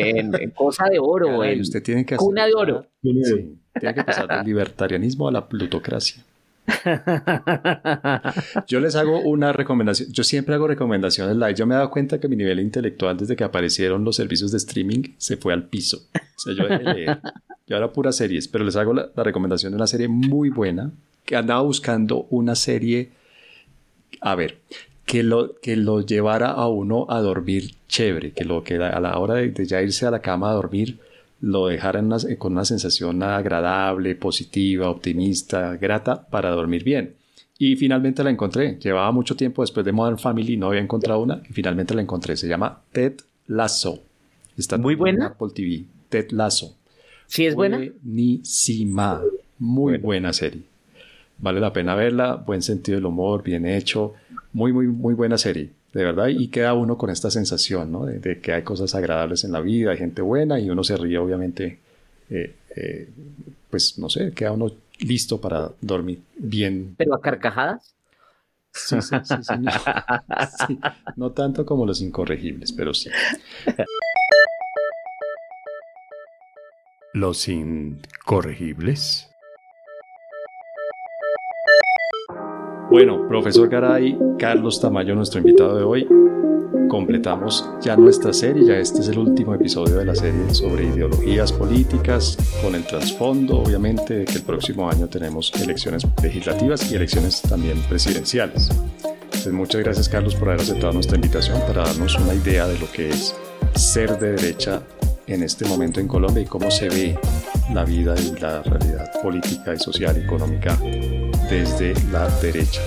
[0.54, 1.40] cosa de oro.
[1.58, 2.86] usted tiene que hacer, cuna de oro.
[3.00, 6.22] tiene que pasar del libertarianismo a la plutocracia.
[8.68, 10.12] Yo les hago una recomendación.
[10.12, 11.54] Yo siempre hago recomendaciones live.
[11.54, 14.58] Yo me he dado cuenta que mi nivel intelectual desde que aparecieron los servicios de
[14.58, 16.02] streaming se fue al piso.
[16.14, 17.18] O sea, yo dejé leer.
[17.66, 20.92] Yo ahora puras series, pero les hago la, la recomendación de una serie muy buena
[21.24, 23.10] que andaba buscando una serie.
[24.20, 24.58] A ver,
[25.06, 29.18] que lo, que lo llevara a uno a dormir chévere, que, lo, que a la
[29.18, 30.98] hora de, ya irse a la cama a dormir
[31.40, 32.00] lo dejara
[32.38, 37.16] con una sensación agradable, positiva, optimista, grata para dormir bien.
[37.58, 38.78] Y finalmente la encontré.
[38.78, 42.36] Llevaba mucho tiempo después de Modern Family, no había encontrado una y finalmente la encontré.
[42.36, 43.14] Se llama Ted
[43.48, 44.02] Lasso.
[44.56, 45.26] Está muy buena.
[45.26, 45.84] Apple TV.
[46.08, 46.76] Ted Lasso.
[47.26, 47.78] ¿Sí es buena?
[47.78, 49.20] Buenísima.
[49.58, 50.62] Muy buena serie.
[51.38, 52.36] Vale la pena verla.
[52.36, 54.14] Buen sentido del humor, bien hecho
[54.52, 58.04] muy, muy, muy buena serie, de verdad, y queda uno con esta sensación, ¿no?
[58.04, 61.18] De, que hay cosas agradables en la vida, hay gente buena y uno se ríe,
[61.18, 61.78] obviamente,
[62.30, 63.08] eh, eh,
[63.70, 66.94] pues no sé, queda uno listo para dormir bien.
[66.96, 67.94] ¿Pero a carcajadas?
[68.74, 69.34] Sí, sí, sí,
[70.66, 70.78] sí,
[71.16, 73.10] No tanto como los incorregibles, pero sí.
[77.12, 79.31] Los incorregibles.
[82.92, 86.06] Bueno, profesor Garay, Carlos Tamayo, nuestro invitado de hoy,
[86.90, 91.54] completamos ya nuestra serie, ya este es el último episodio de la serie sobre ideologías
[91.54, 97.40] políticas, con el trasfondo, obviamente, de que el próximo año tenemos elecciones legislativas y elecciones
[97.40, 98.68] también presidenciales.
[99.24, 102.92] Entonces, muchas gracias, Carlos, por haber aceptado nuestra invitación para darnos una idea de lo
[102.92, 103.34] que es
[103.74, 104.82] ser de derecha
[105.26, 107.18] en este momento en Colombia y cómo se ve
[107.72, 110.76] la vida y la realidad política y social y económica
[111.52, 112.80] desde la derecha.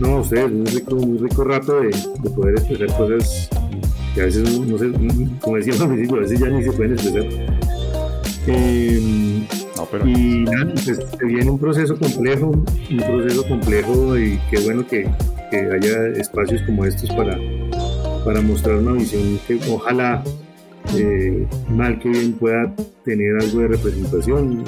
[0.00, 1.90] No, usted, muy rico, muy rico rato de,
[2.30, 3.48] poder expresar cosas
[4.14, 4.90] que a veces, no sé,
[5.40, 7.26] como decíamos al principio, a veces ya ni se pueden expresar.
[8.46, 9.46] Em,
[9.76, 10.08] no, pero...
[10.08, 15.08] Y pues se viene un proceso complejo, un proceso complejo y qué bueno que,
[15.50, 17.38] que haya espacios como estos para,
[18.24, 20.24] para mostrar una visión que ojalá
[20.94, 22.74] eh, mal que bien pueda
[23.04, 24.64] tener algo de representación.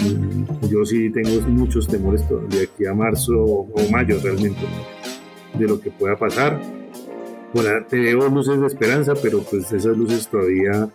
[0.70, 4.60] Yo sí tengo muchos temores de aquí a marzo o mayo realmente
[5.58, 6.60] de lo que pueda pasar.
[7.52, 10.88] Por te veo luces de esperanza, pero pues esas luces todavía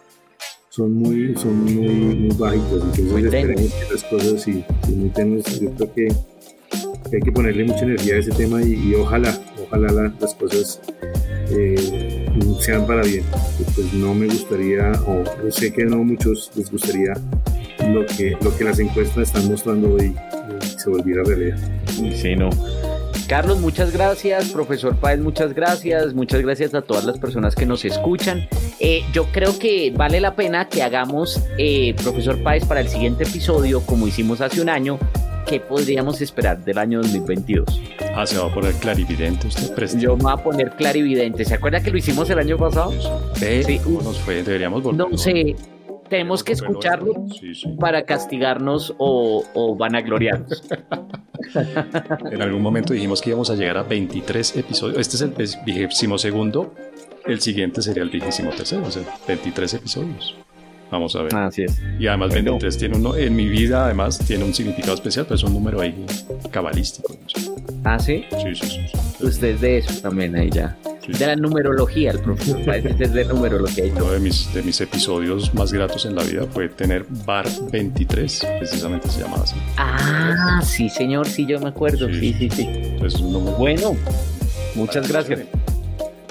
[0.70, 2.98] son muy, son muy, muy bajitas.
[2.98, 4.64] Entonces las cosas y,
[4.96, 5.12] muy
[5.60, 6.08] Yo creo que,
[7.14, 10.82] hay que ponerle mucha energía a ese tema y, ojalá, ojalá las cosas
[11.52, 12.17] eh,
[12.60, 13.24] sean para bien.
[13.76, 17.14] Pues no me gustaría, o sé que no muchos les gustaría
[17.90, 20.14] lo que, lo que las encuestas están mostrando hoy
[20.78, 21.58] se volviera realidad.
[22.16, 22.50] Sí, no.
[23.28, 24.50] Carlos, muchas gracias.
[24.50, 26.14] Profesor Páez, muchas gracias.
[26.14, 28.48] Muchas gracias a todas las personas que nos escuchan.
[28.80, 33.26] Eh, yo creo que vale la pena que hagamos, eh, profesor Páez, para el siguiente
[33.26, 34.98] episodio, como hicimos hace un año,
[35.48, 37.82] ¿qué podríamos esperar del año 2022?
[38.16, 39.98] Ah, se va a poner clarividente usted, presta.
[39.98, 41.46] Yo me voy a poner clarividente.
[41.46, 42.94] ¿Se acuerda que lo hicimos el año pasado?
[43.36, 43.80] Sí.
[43.84, 44.44] ¿Cómo nos fue?
[44.44, 45.10] Deberíamos volver.
[45.10, 45.56] No sé.
[46.10, 47.14] Tenemos que escucharlo
[47.80, 50.64] para castigarnos o, o vanagloriarnos.
[52.32, 55.00] en algún momento dijimos que íbamos a llegar a 23 episodios.
[55.00, 56.74] Este es el vigésimo segundo.
[57.26, 60.36] El siguiente sería el vigésimo tercero, o sea, 23 episodios.
[60.92, 61.36] Vamos a ver.
[61.36, 61.82] Así es.
[62.00, 65.44] Y además 23 tiene uno, en mi vida además tiene un significado especial, pero es
[65.44, 66.06] un número ahí
[66.52, 67.16] cabalístico.
[67.84, 68.26] ¿Ah, sí?
[68.42, 69.26] Sí, sí, sí.
[69.26, 70.78] Usted es de eso también ahí ya.
[71.08, 72.60] De la numerología, el profesor
[73.00, 73.86] es de numerología.
[73.96, 78.46] Uno de mis, de mis episodios más gratos en la vida fue tener Bar 23,
[78.60, 79.56] precisamente se llamaba así.
[79.78, 82.10] Ah, sí, señor, sí, yo me acuerdo.
[82.10, 82.68] Sí, sí, sí.
[83.04, 83.58] es un número.
[83.58, 83.96] Bueno,
[84.76, 85.42] muchas gracias.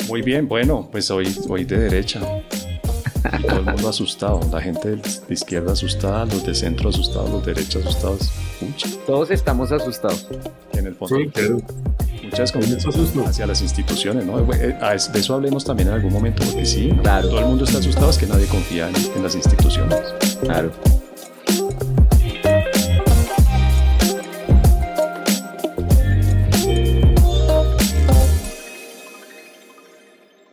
[0.08, 2.20] Muy bien, bueno, pues hoy, hoy de derecha.
[3.46, 5.02] Todo el mundo asustado, la gente de
[5.34, 8.30] izquierda asustada, los de centro asustados, los de derecha asustados.
[8.60, 8.88] Pucha.
[9.06, 10.26] Todos estamos asustados.
[10.72, 11.58] En el fondo, Sí, claro.
[12.22, 12.94] muchas confianzas
[13.26, 14.38] hacia las instituciones, ¿no?
[14.52, 17.28] Eh, es- De eso hablemos también en algún momento, porque sí, Claro.
[17.28, 19.98] todo el mundo está asustado, es que nadie confía en, en las instituciones.
[20.42, 20.70] Claro.